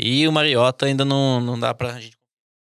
e 0.00 0.26
o 0.28 0.32
Mariota 0.32 0.86
ainda 0.86 1.04
não, 1.04 1.40
não 1.40 1.58
dá 1.58 1.72
pra 1.74 1.92
gente. 2.00 2.16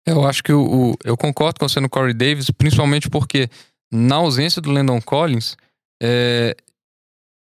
Eu 0.07 0.27
acho 0.27 0.43
que 0.43 0.53
o, 0.53 0.91
o- 0.93 0.95
eu 1.05 1.17
concordo 1.17 1.59
com 1.61 1.69
você 1.69 1.81
no 1.81 1.89
Corey 1.89 2.15
Davis, 2.15 2.51
principalmente 2.51 3.09
porque 3.11 3.49
na 3.93 4.17
ausência 4.17 4.61
do 4.63 4.71
Landon 4.71 5.01
Collins, 5.03 5.57
é, 6.03 6.57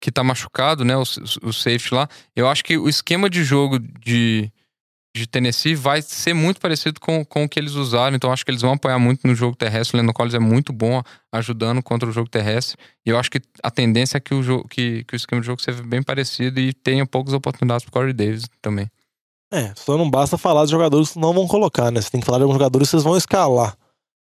que 0.06 0.12
tá 0.12 0.24
machucado, 0.24 0.86
né, 0.86 0.96
o, 0.96 1.02
o 1.02 1.52
safety 1.52 1.96
lá, 1.96 2.08
eu 2.36 2.48
acho 2.48 2.63
que 2.63 2.78
o 2.78 2.88
esquema 2.88 3.28
de 3.28 3.44
jogo 3.44 3.80
de, 3.80 4.52
de 5.15 5.26
Tennessee 5.26 5.74
vai 5.74 6.00
ser 6.00 6.36
muito 6.36 6.62
parecido 6.62 7.00
com, 7.00 7.26
com 7.26 7.46
o 7.46 7.50
que 7.50 7.60
eles 7.60 7.72
usaram, 7.72 8.15
então 8.15 8.32
acho 8.32 8.46
que 8.46 8.52
eles 8.52 8.62
vão 8.62 8.74
apoiar 8.74 9.00
muito 9.00 9.26
no 9.26 9.34
jogo 9.34 9.56
terrestre. 9.56 9.98
O 9.98 10.00
Landon 10.00 10.13
Collins 10.13 10.36
é 10.36 10.39
muito 10.39 10.72
bom 10.72 11.02
ajudando 11.32 11.82
contra 11.82 12.08
o 12.08 12.12
jogo 12.12 12.30
terrestre, 12.30 12.78
e 13.04 13.10
eu 13.10 13.18
acho 13.18 13.32
que 13.32 13.41
a 13.63 13.72
tendência 13.72 14.18
é 14.18 14.20
que 14.20 14.36
o, 14.36 14.63
que, 14.65 15.04
que 15.06 15.15
o 15.15 15.18
esquema 15.18 15.41
de 15.41 15.48
jogo 15.48 15.60
seja 15.60 15.82
bem 15.82 16.04
parecido 16.04 16.60
e 16.60 16.72
tenha 16.72 17.04
poucas 17.04 17.34
oportunidades 17.34 17.84
pro 17.84 17.91
Corey 17.91 18.13
Davis 18.13 18.48
também. 18.62 18.88
É, 19.52 19.74
só 19.76 19.98
não 19.98 20.08
basta 20.08 20.38
falar 20.38 20.62
dos 20.62 20.70
jogadores 20.70 21.13
que 21.13 21.20
não 21.20 21.34
vão 21.34 21.48
colocar, 21.48 21.89
né? 21.89 22.00
Você 22.00 22.12
tem 22.12 22.20
que 22.20 22.28
falar 22.28 22.38
de 22.38 22.44
alguns 22.44 22.58
jogadores 22.58 22.88
que 22.88 22.91
vocês 22.91 23.04
vão 23.04 23.18
escalar. 23.18 23.76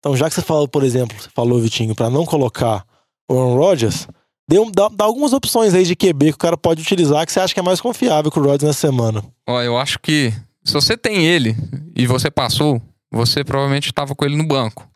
Então, 0.00 0.16
já 0.16 0.28
que 0.28 0.34
você 0.34 0.42
falou, 0.42 0.66
por 0.66 0.82
exemplo, 0.82 1.16
você 1.16 1.28
falou, 1.32 1.60
Vitinho, 1.60 1.94
pra 1.94 2.10
não 2.10 2.26
colocar 2.26 2.84
o 3.30 3.38
Aaron 3.38 3.56
Rodgers, 3.56 4.08
dê 4.48 4.58
um- 4.58 4.70
dá, 4.70 4.88
dá 4.88 5.04
algumas 5.04 5.32
opções 5.32 5.74
aí 5.74 5.84
de 5.84 5.94
QB 5.94 6.26
que 6.30 6.34
o 6.36 6.38
cara 6.38 6.56
pode 6.56 6.80
utilizar 6.82 7.24
que 7.26 7.32
você 7.32 7.40
acha 7.40 7.52
que 7.54 7.60
é 7.60 7.62
mais 7.62 7.80
confiável 7.80 8.30
que 8.30 8.38
o 8.38 8.42
Rodgers 8.42 8.62
nessa 8.64 8.80
semana. 8.80 9.22
Ó, 9.46 9.60
eu 9.62 9.76
acho 9.78 9.98
que 10.00 10.32
se 10.64 10.72
você 10.72 10.96
tem 10.96 11.24
ele 11.26 11.54
e 11.96 12.06
você 12.06 12.30
passou, 12.30 12.80
você 13.12 13.44
provavelmente 13.44 13.86
estava 13.88 14.14
com 14.14 14.24
ele 14.24 14.36
no 14.36 14.46
banco. 14.46 14.88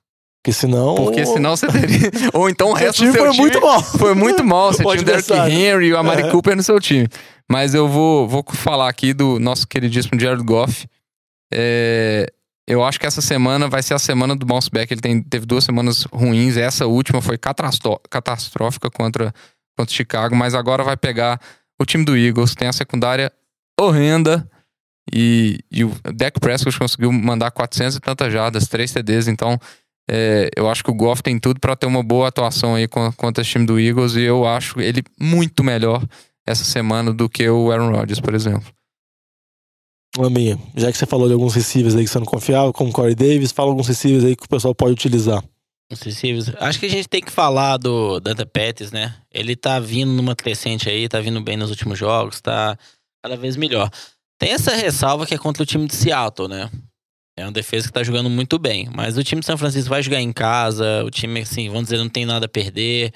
Porque 0.45 0.53
senão. 0.53 0.97
Porque 0.97 1.25
senão 1.25 1.57
você 1.57 1.69
teria. 1.69 2.11
Ou 2.35 2.51
então 2.51 2.71
o 2.71 2.73
resto 2.73 2.97
time 2.99 3.11
do 3.11 3.13
seu 3.13 3.23
foi 3.23 3.31
time 3.33 3.43
muito 3.43 3.61
mal. 3.61 3.83
foi 3.83 4.15
muito 4.15 4.43
mal. 4.45 4.73
Você 4.73 4.83
O 4.87 4.91
tinha 4.91 5.03
o 5.03 5.05
Derrick. 5.05 5.33
Henry 5.33 5.87
e 5.87 5.93
o 5.93 5.99
Amari 5.99 6.23
É. 6.23 6.31
Cooper 6.31 6.57
no 6.57 6.63
seu 6.65 6.81
time. 6.81 7.07
Mas 7.49 7.75
eu 7.75 7.87
vou, 7.89 8.27
vou 8.27 8.45
falar 8.53 8.89
aqui 8.89 9.15
do 9.15 9.39
nosso 9.39 9.69
queridíssimo 9.69 10.19
Jared 10.19 10.43
Goff. 10.43 10.87
É, 11.53 12.27
eu 12.67 12.85
acho 12.85 12.99
que 13.01 13.07
essa 13.07 13.21
semana 13.21 13.69
vai 13.69 13.83
ser 13.83 13.95
a 13.95 13.99
semana 13.99 14.37
do 14.37 14.47
bounce 14.47 14.71
back. 14.71 14.93
Ele 14.93 15.01
tem, 15.01 15.23
teve 15.23 15.45
duas 15.47 15.65
semanas 15.65 16.05
ruins. 16.13 16.57
Essa 16.57 16.87
última 16.87 17.21
foi 17.21 17.37
catastrófica 17.39 18.91
contra, 18.91 19.35
contra 19.77 19.95
Chicago. 19.95 20.37
Mas 20.37 20.55
agora 20.55 20.85
vai 20.85 20.97
pegar 20.97 21.41
o 21.81 21.85
time 21.85 22.05
do 22.05 22.17
Eagles. 22.17 22.55
Tem 22.55 22.69
a 22.69 22.73
secundária 22.73 23.33
horrenda. 23.81 24.49
E, 25.13 25.59
e 25.71 25.83
o 25.85 25.93
Dak 26.15 26.39
Prescott 26.39 26.79
conseguiu 26.79 27.11
mandar 27.13 27.51
400 27.51 27.97
e 27.97 28.01
tantas 28.01 28.33
jardas, 28.33 28.69
3 28.69 28.93
TDs. 28.93 29.27
Então, 29.27 29.59
é, 30.09 30.49
eu 30.57 30.71
acho 30.71 30.85
que 30.85 30.91
o 30.91 30.95
Goff 30.95 31.23
tem 31.23 31.39
tudo 31.41 31.59
para 31.59 31.75
ter 31.75 31.87
uma 31.87 32.03
boa 32.03 32.29
atuação 32.29 32.77
aí 32.77 32.87
con- 32.87 33.13
contra 33.13 33.43
esse 33.43 33.51
time 33.51 33.67
do 33.67 33.81
Eagles. 33.81 34.15
E 34.15 34.23
eu 34.23 34.47
acho 34.47 34.81
ele 34.81 35.03
muito 35.21 35.65
melhor 35.65 36.07
essa 36.47 36.65
semana 36.65 37.13
do 37.13 37.29
que 37.29 37.49
o 37.49 37.73
Aaron 37.73 37.91
Rodgers, 37.91 38.21
por 38.21 38.35
exemplo. 38.35 38.73
Laminha, 40.17 40.59
já 40.77 40.93
que 40.93 40.99
você 40.99 41.07
falou 41.07 41.27
de 41.27 41.33
alguns 41.33 41.55
receivers 41.55 41.95
aí 41.95 42.05
que 42.05 42.11
você 42.11 42.19
não 42.19 42.27
confiava, 42.27 42.73
como 42.73 42.93
Corey 42.93 43.15
Davis, 43.15 43.51
fala 43.51 43.71
alguns 43.71 43.89
receivers 43.89 44.25
aí 44.25 44.37
que 44.37 44.45
o 44.45 44.49
pessoal 44.49 44.75
pode 44.75 44.93
utilizar. 44.93 45.43
Os 45.91 46.01
receivers. 46.03 46.53
Acho 46.59 46.81
que 46.81 46.87
a 46.87 46.91
gente 46.91 47.09
tem 47.09 47.23
que 47.23 47.31
falar 47.31 47.77
do 47.77 48.21
Dante 48.21 48.45
Pettis, 48.45 48.93
né? 48.93 49.15
Ele 49.31 49.57
tá 49.57 49.79
vindo 49.79 50.13
numa 50.13 50.35
crescente 50.35 50.89
aí, 50.89 51.09
tá 51.09 51.21
vindo 51.21 51.41
bem 51.41 51.57
nos 51.57 51.71
últimos 51.71 51.99
jogos, 51.99 52.41
tá 52.41 52.77
cada 53.23 53.37
vez 53.37 53.57
melhor. 53.57 53.91
Tem 54.39 54.53
essa 54.53 54.75
ressalva 54.75 55.27
que 55.27 55.35
é 55.35 55.39
contra 55.39 55.63
o 55.63 55.67
time 55.67 55.87
de 55.87 55.95
Seattle, 55.95 56.49
né? 56.49 56.71
É 57.37 57.45
uma 57.45 57.53
defesa 57.53 57.87
que 57.87 57.93
tá 57.93 58.03
jogando 58.03 58.29
muito 58.29 58.59
bem. 58.59 58.89
Mas 58.95 59.17
o 59.17 59.25
time 59.25 59.41
de 59.41 59.47
São 59.47 59.57
Francisco 59.57 59.89
vai 59.89 60.03
jogar 60.03 60.21
em 60.21 60.33
casa, 60.33 61.05
o 61.05 61.11
time, 61.11 61.41
assim, 61.41 61.69
vamos 61.69 61.85
dizer, 61.85 61.99
não 61.99 62.09
tem 62.09 62.27
nada 62.27 62.47
a 62.47 62.49
perder. 62.49 63.13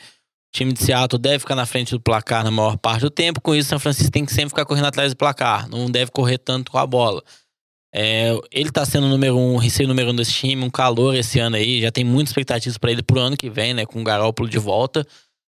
O 0.49 0.57
time 0.57 0.73
de 0.73 0.83
Seattle 0.83 1.21
deve 1.21 1.41
ficar 1.41 1.55
na 1.55 1.67
frente 1.67 1.91
do 1.91 2.01
placar 2.01 2.43
na 2.43 2.51
maior 2.51 2.79
parte 2.79 3.03
do 3.03 3.11
tempo. 3.11 3.41
Com 3.41 3.55
isso, 3.55 3.69
São 3.69 3.79
Francisco 3.79 4.11
tem 4.11 4.25
que 4.25 4.33
sempre 4.33 4.51
ficar 4.51 4.65
correndo 4.65 4.87
atrás 4.87 5.13
do 5.13 5.17
placar. 5.17 5.69
Não 5.69 5.91
deve 5.91 6.11
correr 6.11 6.39
tanto 6.39 6.71
com 6.71 6.79
a 6.79 6.87
bola. 6.87 7.23
É, 7.95 8.39
ele 8.51 8.71
tá 8.71 8.85
sendo 8.85 9.07
o 9.07 9.09
número 9.09 9.37
um, 9.37 9.57
receio 9.57 9.89
número 9.89 10.11
um 10.11 10.15
desse 10.15 10.33
time, 10.33 10.65
um 10.65 10.71
calor 10.71 11.15
esse 11.15 11.39
ano 11.39 11.57
aí. 11.57 11.81
Já 11.81 11.91
tem 11.91 12.05
muitas 12.05 12.31
expectativas 12.31 12.79
pra 12.79 12.91
ele 12.91 13.03
pro 13.03 13.21
ano 13.21 13.37
que 13.37 13.49
vem, 13.49 13.75
né? 13.75 13.87
Com 13.87 14.01
o 14.01 14.05
Garópolo 14.05 14.49
de 14.49 14.59
volta. 14.59 15.07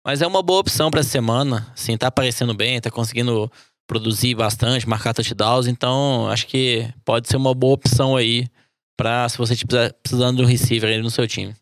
Mas 0.05 0.21
é 0.21 0.27
uma 0.27 0.41
boa 0.41 0.59
opção 0.59 0.89
pra 0.89 0.99
essa 0.99 1.09
semana. 1.09 1.71
Assim, 1.73 1.97
tá 1.97 2.07
aparecendo 2.07 2.53
bem, 2.53 2.79
tá 2.79 2.89
conseguindo 2.89 3.51
produzir 3.87 4.35
bastante, 4.35 4.87
marcar 4.87 5.13
touchdowns. 5.13 5.67
Então, 5.67 6.29
acho 6.29 6.45
que 6.47 6.87
pode 7.03 7.27
ser 7.27 7.37
uma 7.37 7.53
boa 7.53 7.73
opção 7.73 8.15
aí 8.15 8.47
pra 8.95 9.27
se 9.29 9.37
você 9.37 9.53
estiver 9.53 9.93
precisando 9.93 10.37
de 10.37 10.43
um 10.43 10.47
receiver 10.47 11.01
no 11.01 11.09
seu 11.09 11.27
time. 11.27 11.55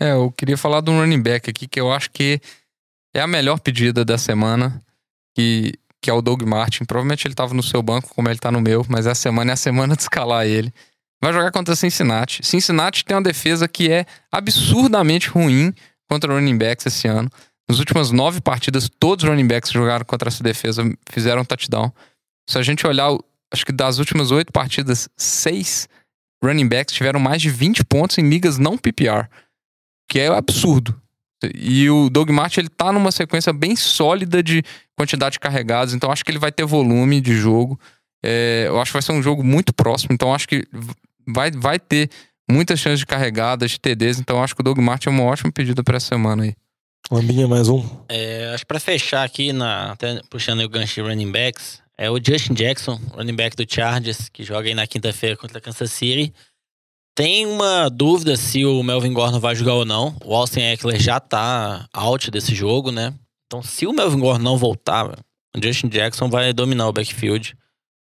É, 0.00 0.12
eu 0.12 0.32
queria 0.32 0.56
falar 0.56 0.80
de 0.80 0.90
um 0.90 0.98
running 0.98 1.22
back 1.22 1.48
aqui 1.48 1.66
que 1.66 1.80
eu 1.80 1.92
acho 1.92 2.10
que 2.10 2.40
é 3.14 3.20
a 3.20 3.26
melhor 3.26 3.60
pedida 3.60 4.04
da 4.04 4.18
semana, 4.18 4.82
que, 5.34 5.74
que 6.00 6.10
é 6.10 6.12
o 6.12 6.20
Doug 6.20 6.42
Martin. 6.42 6.84
Provavelmente 6.84 7.26
ele 7.26 7.34
tava 7.34 7.54
no 7.54 7.62
seu 7.62 7.82
banco, 7.82 8.12
como 8.14 8.28
ele 8.28 8.38
tá 8.38 8.50
no 8.50 8.60
meu, 8.60 8.84
mas 8.88 9.06
essa 9.06 9.20
semana 9.20 9.52
é 9.52 9.54
a 9.54 9.56
semana 9.56 9.94
de 9.94 10.02
escalar 10.02 10.46
ele. 10.46 10.72
Vai 11.22 11.32
jogar 11.32 11.52
contra 11.52 11.76
Cincinnati. 11.76 12.44
Cincinnati 12.44 13.04
tem 13.04 13.16
uma 13.16 13.22
defesa 13.22 13.68
que 13.68 13.90
é 13.90 14.04
absurdamente 14.30 15.28
ruim 15.28 15.72
contra 16.08 16.34
running 16.34 16.58
backs 16.58 16.86
esse 16.86 17.06
ano. 17.08 17.30
Nas 17.68 17.78
últimas 17.78 18.10
nove 18.10 18.40
partidas, 18.40 18.90
todos 19.00 19.24
os 19.24 19.30
running 19.30 19.46
backs 19.46 19.70
que 19.70 19.78
jogaram 19.78 20.04
contra 20.04 20.28
essa 20.28 20.42
defesa 20.42 20.82
fizeram 21.08 21.44
touchdown. 21.44 21.90
Se 22.50 22.58
a 22.58 22.62
gente 22.62 22.86
olhar, 22.86 23.10
acho 23.50 23.64
que 23.64 23.72
das 23.72 23.98
últimas 23.98 24.30
oito 24.30 24.52
partidas, 24.52 25.08
seis 25.16 25.88
running 26.42 26.68
backs 26.68 26.94
tiveram 26.94 27.18
mais 27.18 27.40
de 27.40 27.48
20 27.48 27.84
pontos 27.84 28.18
em 28.18 28.28
ligas 28.28 28.58
não 28.58 28.76
PPR 28.76 29.26
que 30.14 30.20
é 30.20 30.28
absurdo. 30.28 30.94
E 31.52 31.90
o 31.90 32.08
Doug 32.08 32.30
Martin, 32.30 32.60
ele 32.60 32.68
tá 32.68 32.92
numa 32.92 33.10
sequência 33.10 33.52
bem 33.52 33.74
sólida 33.74 34.44
de 34.44 34.62
quantidade 34.96 35.32
de 35.32 35.40
carregados, 35.40 35.92
então 35.92 36.08
acho 36.12 36.24
que 36.24 36.30
ele 36.30 36.38
vai 36.38 36.52
ter 36.52 36.64
volume 36.64 37.20
de 37.20 37.34
jogo. 37.34 37.76
É, 38.24 38.66
eu 38.68 38.80
acho 38.80 38.90
que 38.90 38.92
vai 38.92 39.02
ser 39.02 39.10
um 39.10 39.20
jogo 39.20 39.42
muito 39.42 39.74
próximo, 39.74 40.14
então 40.14 40.32
acho 40.32 40.46
que 40.46 40.62
vai, 41.26 41.50
vai 41.50 41.80
ter 41.80 42.08
muitas 42.48 42.78
chances 42.78 43.00
de 43.00 43.06
carregadas, 43.06 43.72
de 43.72 43.80
TDs, 43.80 44.20
então 44.20 44.40
acho 44.40 44.54
que 44.54 44.60
o 44.60 44.64
Doug 44.64 44.78
Martin 44.78 45.08
é 45.08 45.10
uma 45.10 45.24
ótima 45.24 45.50
pedida 45.50 45.82
para 45.82 45.96
essa 45.96 46.06
semana 46.06 46.44
aí. 46.44 46.54
Lambinha 47.10 47.48
mais 47.48 47.68
um. 47.68 47.84
É, 48.08 48.52
acho 48.54 48.62
que 48.62 48.68
pra 48.68 48.78
fechar 48.78 49.24
aqui, 49.24 49.52
na, 49.52 49.90
até 49.90 50.20
puxando 50.30 50.60
o 50.60 50.68
gancho 50.68 50.94
de 50.94 51.00
running 51.00 51.32
backs, 51.32 51.82
é 51.98 52.08
o 52.08 52.18
Justin 52.24 52.54
Jackson, 52.54 53.00
running 53.14 53.34
back 53.34 53.56
do 53.56 53.66
Chargers, 53.68 54.28
que 54.28 54.44
joga 54.44 54.68
aí 54.68 54.74
na 54.74 54.86
quinta-feira 54.86 55.36
contra 55.36 55.58
a 55.58 55.60
Kansas 55.60 55.90
City. 55.90 56.32
Tem 57.14 57.46
uma 57.46 57.88
dúvida 57.88 58.36
se 58.36 58.64
o 58.64 58.82
Melvin 58.82 59.12
Gordon 59.12 59.38
vai 59.38 59.54
jogar 59.54 59.74
ou 59.74 59.84
não. 59.84 60.16
O 60.24 60.34
Austin 60.34 60.60
Eckler 60.60 61.00
já 61.00 61.20
tá 61.20 61.88
out 61.92 62.28
desse 62.30 62.54
jogo, 62.54 62.90
né? 62.90 63.14
Então, 63.46 63.62
se 63.62 63.86
o 63.86 63.92
Melvin 63.92 64.18
Gordon 64.18 64.42
não 64.42 64.58
voltar, 64.58 65.06
o 65.56 65.62
Justin 65.62 65.88
Jackson 65.88 66.28
vai 66.28 66.52
dominar 66.52 66.88
o 66.88 66.92
backfield. 66.92 67.56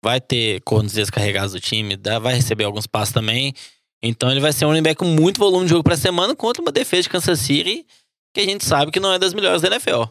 Vai 0.04 0.20
ter 0.20 0.60
cornos 0.62 0.92
descarregados 0.92 1.52
do 1.52 1.60
time, 1.60 1.98
vai 2.20 2.34
receber 2.34 2.64
alguns 2.64 2.86
passos 2.86 3.14
também. 3.14 3.54
Então, 4.02 4.30
ele 4.30 4.40
vai 4.40 4.52
ser 4.52 4.66
um 4.66 4.68
running 4.68 4.82
back 4.82 4.98
com 4.98 5.06
muito 5.06 5.38
volume 5.38 5.64
de 5.64 5.70
jogo 5.70 5.82
pra 5.82 5.96
semana 5.96 6.36
contra 6.36 6.60
uma 6.60 6.72
defesa 6.72 7.04
de 7.04 7.08
Kansas 7.08 7.40
City 7.40 7.86
que 8.34 8.40
a 8.40 8.44
gente 8.44 8.64
sabe 8.64 8.92
que 8.92 9.00
não 9.00 9.12
é 9.12 9.18
das 9.18 9.32
melhores 9.32 9.62
da 9.62 9.68
NFL. 9.68 10.04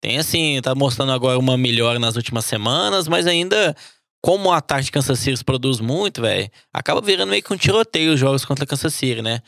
Tem 0.00 0.18
assim, 0.18 0.60
tá 0.62 0.74
mostrando 0.74 1.12
agora 1.12 1.38
uma 1.38 1.56
melhora 1.56 1.98
nas 1.98 2.16
últimas 2.16 2.44
semanas, 2.44 3.06
mas 3.06 3.26
ainda 3.26 3.76
como 4.22 4.48
o 4.48 4.52
ataque 4.52 4.84
de 4.84 4.92
Kansas 4.92 5.18
City 5.18 5.44
produz 5.44 5.80
muito, 5.80 6.22
velho, 6.22 6.48
acaba 6.72 7.00
virando 7.00 7.30
meio 7.30 7.42
que 7.42 7.52
um 7.52 7.56
tiroteio 7.56 8.14
os 8.14 8.20
jogos 8.20 8.44
contra 8.44 8.64
Kansas 8.64 8.94
City, 8.94 9.20
né? 9.20 9.42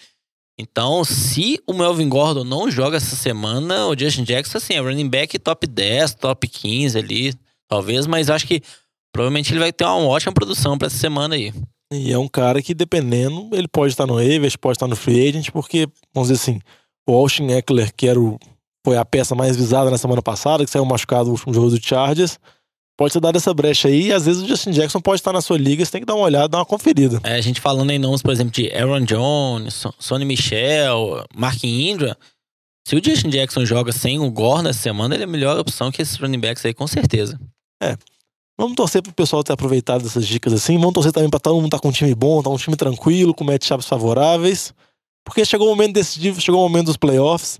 Então, 0.59 1.05
se 1.05 1.61
o 1.67 1.73
Melvin 1.73 2.09
Gordon 2.09 2.45
não 2.45 2.71
joga 2.71 2.97
essa 2.97 3.17
semana, 3.17 3.87
o 3.87 3.99
Justin 3.99 4.25
Jackson, 4.25 4.59
assim, 4.59 4.75
é 4.75 4.81
running 4.81 5.09
back 5.09 5.39
top 5.39 5.67
10, 5.67 6.15
top 6.15 6.47
15 6.47 6.99
ali, 6.99 7.35
talvez, 7.69 8.07
mas 8.07 8.29
acho 8.29 8.47
que 8.47 8.63
provavelmente 9.13 9.53
ele 9.53 9.61
vai 9.61 9.73
ter 9.73 9.85
uma 9.85 10.07
ótima 10.07 10.33
produção 10.33 10.77
para 10.77 10.89
essa 10.89 10.99
semana 10.99 11.35
aí. 11.35 11.53
E 11.93 12.13
é 12.13 12.19
um 12.19 12.29
cara 12.29 12.61
que, 12.61 12.75
dependendo, 12.75 13.49
ele 13.53 13.69
pode 13.69 13.93
estar 13.93 14.07
no 14.07 14.15
Waivers, 14.15 14.57
pode 14.57 14.77
estar 14.77 14.89
no 14.89 14.97
Free 14.97 15.29
Agent, 15.29 15.51
porque, 15.51 15.89
vamos 16.13 16.29
dizer 16.29 16.41
assim, 16.41 16.61
o 17.09 17.15
Austin 17.15 17.49
Eckler, 17.49 17.93
que 17.95 18.09
era 18.09 18.21
o, 18.21 18.39
foi 18.85 18.97
a 18.97 19.05
peça 19.05 19.35
mais 19.35 19.57
visada 19.57 19.91
na 19.91 19.99
semana 19.99 20.23
passada, 20.23 20.65
que 20.65 20.71
saiu 20.71 20.85
machucado 20.85 21.27
no 21.27 21.33
último 21.33 21.55
jogo 21.55 21.71
do 21.71 21.85
Chargers, 21.85 22.39
pode 22.97 23.13
ter 23.13 23.21
dado 23.21 23.37
essa 23.37 23.53
brecha 23.53 23.89
aí. 23.89 24.09
E 24.09 24.13
às 24.13 24.27
vezes 24.27 24.43
o 24.43 24.47
Justin 24.47 24.71
Jackson 24.71 25.01
pode 25.01 25.21
estar 25.21 25.33
na 25.33 25.41
sua 25.41 25.59
liga, 25.59 25.85
você 25.85 25.93
tem 25.93 26.01
que 26.01 26.07
dar 26.07 26.15
uma 26.15 26.25
olhada, 26.25 26.49
dar 26.49 26.59
uma 26.59 26.67
conferida. 26.67 27.21
É, 27.23 27.35
a 27.35 27.41
gente 27.41 27.61
falando 27.61 27.91
em 27.91 27.99
nomes, 27.99 28.23
por 28.23 28.33
exemplo, 28.33 28.53
de 28.53 28.73
Aaron 28.73 29.05
Jones, 29.05 29.85
Sonny 29.99 30.25
Michel, 30.25 31.25
Mark 31.35 31.63
Indra. 31.65 32.17
Se 32.87 32.95
o 32.97 33.03
Justin 33.03 33.31
Jackson 33.31 33.65
joga 33.65 33.93
sem 33.93 34.19
o 34.19 34.31
Gore 34.31 34.63
nessa 34.63 34.81
semana, 34.81 35.15
ele 35.15 35.23
é 35.23 35.27
a 35.27 35.29
melhor 35.29 35.59
opção 35.59 35.91
que 35.91 36.03
esses 36.03 36.17
running 36.17 36.39
backs 36.39 36.65
aí, 36.67 36.75
com 36.75 36.87
certeza. 36.87 37.41
É. 37.83 37.97
Vamos 38.59 38.77
torcer 38.77 39.03
pro 39.03 39.13
pessoal 39.13 39.43
ter 39.43 39.53
aproveitado 39.53 40.03
dessas 40.03 40.27
dicas 40.27 40.53
assim. 40.53 40.79
Vamos 40.79 40.93
torcer 40.93 41.11
também 41.11 41.31
pra 41.31 41.41
todo 41.41 41.57
mundo 41.57 41.67
estar 41.67 41.79
tá 41.79 41.83
com 41.83 41.89
um 41.89 41.93
time 41.93 42.15
bom, 42.15 42.43
tá 42.43 42.51
um 42.51 42.57
time 42.57 42.77
tranquilo, 42.77 43.35
com 43.35 43.43
matchups 43.43 43.87
favoráveis. 43.87 44.73
Porque 45.25 45.45
chegou 45.45 45.67
o 45.67 45.71
momento 45.71 45.95
decisivo, 45.95 46.41
chegou 46.41 46.61
o 46.61 46.69
momento 46.69 46.87
dos 46.87 46.97
playoffs. 46.97 47.59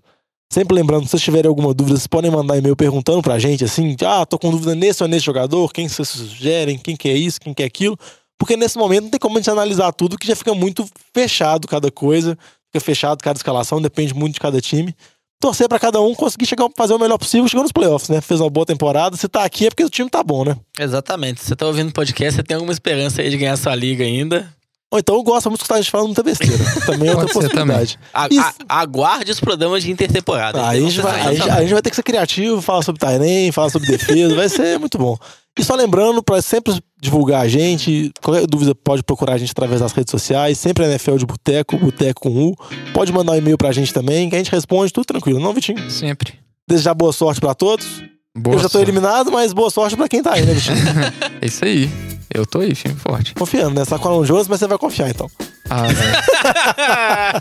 Sempre 0.55 0.77
lembrando, 0.77 1.03
se 1.03 1.11
vocês 1.11 1.23
tiverem 1.23 1.49
alguma 1.49 1.75
dúvida, 1.75 1.97
vocês 1.97 2.07
podem 2.07 2.31
mandar 2.31 2.57
e-mail 2.57 2.77
perguntando 2.77 3.21
pra 3.21 3.41
gente, 3.41 3.65
assim, 3.65 3.97
ah, 4.07 4.25
tô 4.25 4.39
com 4.39 4.53
dúvida 4.53 4.73
nesse 4.73 5.03
ou 5.03 5.09
nesse 5.09 5.27
jogador, 5.27 5.73
quem 5.73 5.89
vocês 5.89 6.09
sugerem, 6.09 6.79
quem 6.79 6.95
que 6.95 7.09
é 7.09 7.13
isso, 7.13 7.41
quem 7.41 7.53
que 7.53 7.61
é 7.61 7.67
aquilo. 7.67 7.99
Porque 8.39 8.57
nesse 8.57 8.79
momento 8.79 9.03
não 9.03 9.11
tem 9.11 9.19
como 9.19 9.37
a 9.37 9.41
gente 9.41 9.51
analisar 9.51 9.93
tudo, 9.93 10.17
que 10.17 10.29
já 10.29 10.37
fica 10.37 10.55
muito 10.55 10.89
fechado 11.13 11.67
cada 11.67 11.91
coisa, 11.91 12.39
fica 12.67 12.79
fechado 12.79 13.21
cada 13.21 13.37
escalação, 13.37 13.83
depende 13.83 14.15
muito 14.15 14.35
de 14.35 14.39
cada 14.39 14.61
time. 14.61 14.95
Torcer 15.41 15.69
para 15.69 15.81
cada 15.81 16.01
um 16.01 16.15
conseguir 16.15 16.47
chegar 16.47 16.69
fazer 16.77 16.95
o 16.95 17.01
melhor 17.01 17.19
possível, 17.19 17.49
chegar 17.49 17.65
nos 17.65 17.73
playoffs, 17.73 18.09
né? 18.09 18.21
Fez 18.21 18.41
uma 18.41 18.49
boa 18.49 18.65
temporada, 18.65 19.17
se 19.17 19.27
tá 19.27 19.43
aqui 19.43 19.67
é 19.67 19.71
porque 19.71 19.83
o 19.83 19.91
time 19.91 20.09
tá 20.09 20.23
bom, 20.23 20.45
né? 20.45 20.57
Exatamente. 20.79 21.43
Você 21.43 21.57
tá 21.57 21.67
ouvindo 21.67 21.89
o 21.89 21.93
podcast, 21.93 22.37
você 22.37 22.45
tem 22.45 22.55
alguma 22.55 22.73
esperança 22.73 23.23
aí 23.23 23.29
de 23.29 23.37
ganhar 23.37 23.57
sua 23.57 23.75
liga 23.75 24.05
ainda. 24.05 24.55
Ou 24.95 25.01
então 25.01 25.17
eu 25.17 25.25
gosto 25.25 25.51
muito 25.51 25.59
de 25.59 25.65
escutar 25.65 25.75
a 25.75 25.79
gente 25.79 25.91
falando 25.91 26.07
muita 26.07 26.23
besteira. 26.23 26.57
Também 26.87 27.09
é 27.09 27.17
outra 27.17 27.27
possibilidade. 27.35 27.99
A, 28.15 28.29
a, 28.69 28.81
aguarde 28.81 29.33
os 29.33 29.41
programas 29.41 29.83
de 29.83 29.91
intertemporada. 29.91 30.63
Ah, 30.63 30.69
a, 30.69 30.79
gente 30.79 31.01
vai, 31.01 31.21
a, 31.21 31.35
gente, 31.35 31.51
a, 31.51 31.61
gente 31.63 31.73
vai, 31.73 31.83
ter 31.83 31.91
que 31.91 31.97
ser 31.97 32.05
criativo, 32.05 32.63
falar 32.63 32.83
sobre 32.83 33.01
Tainem, 33.01 33.51
falar 33.51 33.71
sobre 33.71 33.89
defesa, 33.89 34.37
vai 34.37 34.49
ser 34.49 34.79
muito 34.79 34.97
bom. 34.97 35.19
E 35.59 35.65
só 35.65 35.75
lembrando, 35.75 36.23
para 36.23 36.41
sempre 36.41 36.81
divulgar 37.01 37.41
a 37.41 37.49
gente, 37.49 38.13
qualquer 38.23 38.47
dúvida 38.47 38.73
pode 38.73 39.03
procurar 39.03 39.33
a 39.33 39.39
gente 39.39 39.51
através 39.51 39.81
das 39.81 39.91
redes 39.91 40.13
sociais, 40.13 40.59
sempre 40.59 40.85
NFL 40.85 41.17
de 41.17 41.27
Boteco, 41.27 41.77
Boteco 41.77 42.21
com 42.21 42.51
U. 42.51 42.57
Pode 42.93 43.13
mandar 43.13 43.33
um 43.33 43.37
e-mail 43.37 43.59
pra 43.59 43.73
gente 43.73 43.93
também, 43.93 44.31
que 44.31 44.37
a 44.37 44.39
gente 44.39 44.53
responde 44.53 44.93
tudo 44.93 45.07
tranquilo, 45.07 45.41
não, 45.41 45.53
Vitinho? 45.53 45.91
Sempre. 45.91 46.35
Desejar 46.69 46.95
boa 46.95 47.13
sorte 47.13 47.41
para 47.41 47.53
todos. 47.53 48.01
Boa 48.39 48.55
eu 48.55 48.61
já 48.61 48.69
tô 48.69 48.79
sorte. 48.79 48.85
eliminado, 48.85 49.33
mas 49.33 49.53
boa 49.53 49.71
sorte 49.71 49.97
para 49.97 50.09
quem 50.09 50.23
tá 50.23 50.35
aí, 50.35 50.47
né, 50.47 50.55
Vitinho? 50.55 50.77
é 51.43 51.47
isso 51.47 51.65
aí. 51.65 52.14
Eu 52.33 52.47
tô 52.47 52.61
aí, 52.61 52.75
firme 52.75 52.99
forte. 52.99 53.35
Confiando, 53.35 53.75
né? 53.75 53.85
Você 53.85 53.91
tá 53.91 53.99
com 53.99 54.09
o 54.09 54.25
Jones, 54.25 54.49
mas 54.49 54.59
você 54.59 54.67
vai 54.67 54.79
confiar, 54.79 55.11
então. 55.11 55.31
Ah, 55.71 55.85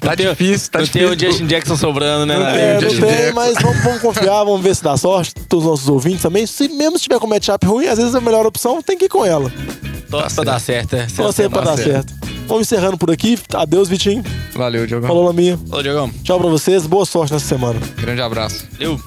tá 0.00 0.14
difícil, 0.14 0.70
tá 0.70 0.78
não 0.78 0.84
difícil. 0.84 1.16
tem 1.16 1.28
o 1.28 1.30
Justin 1.30 1.46
Jackson 1.46 1.76
sobrando, 1.76 2.26
né? 2.26 2.36
Não, 2.36 2.46
é, 2.46 2.80
não 2.80 2.88
tem, 2.88 3.32
mas 3.32 3.54
vamos, 3.60 3.82
vamos, 3.82 4.00
confiar, 4.00 4.44
vamos 4.44 4.60
ver 4.60 4.74
se 4.74 4.82
dá 4.82 4.96
sorte. 4.96 5.34
Todos 5.48 5.64
os 5.64 5.70
nossos 5.70 5.88
ouvintes 5.88 6.22
também. 6.22 6.46
Se 6.46 6.68
mesmo 6.68 6.98
se 6.98 7.04
tiver 7.04 7.18
com 7.18 7.26
matchup 7.26 7.64
ruim, 7.66 7.86
às 7.86 7.98
vezes 7.98 8.14
a 8.14 8.20
melhor 8.20 8.44
opção 8.46 8.82
tem 8.82 8.98
que 8.98 9.06
ir 9.06 9.08
com 9.08 9.24
ela. 9.24 9.50
Torce 10.10 10.36
tá 10.36 10.42
pra 10.42 10.52
dar 10.52 10.60
certo, 10.60 10.94
é. 10.94 11.06
Torce 11.06 11.48
pra 11.48 11.62
dar 11.62 11.76
certo. 11.76 12.10
certo. 12.10 12.32
Vamos 12.46 12.66
encerrando 12.66 12.98
por 12.98 13.10
aqui. 13.10 13.38
Adeus, 13.54 13.88
Vitinho. 13.88 14.22
Valeu, 14.54 14.86
Diogão. 14.86 15.08
Falou, 15.08 15.24
Laminha. 15.24 15.58
Falou, 15.68 15.82
Diogão. 15.82 16.10
Tchau 16.22 16.38
pra 16.38 16.50
vocês. 16.50 16.86
Boa 16.86 17.06
sorte 17.06 17.32
nessa 17.32 17.46
semana. 17.46 17.80
Grande 17.96 18.20
abraço. 18.20 18.66
Valeu. 18.72 19.00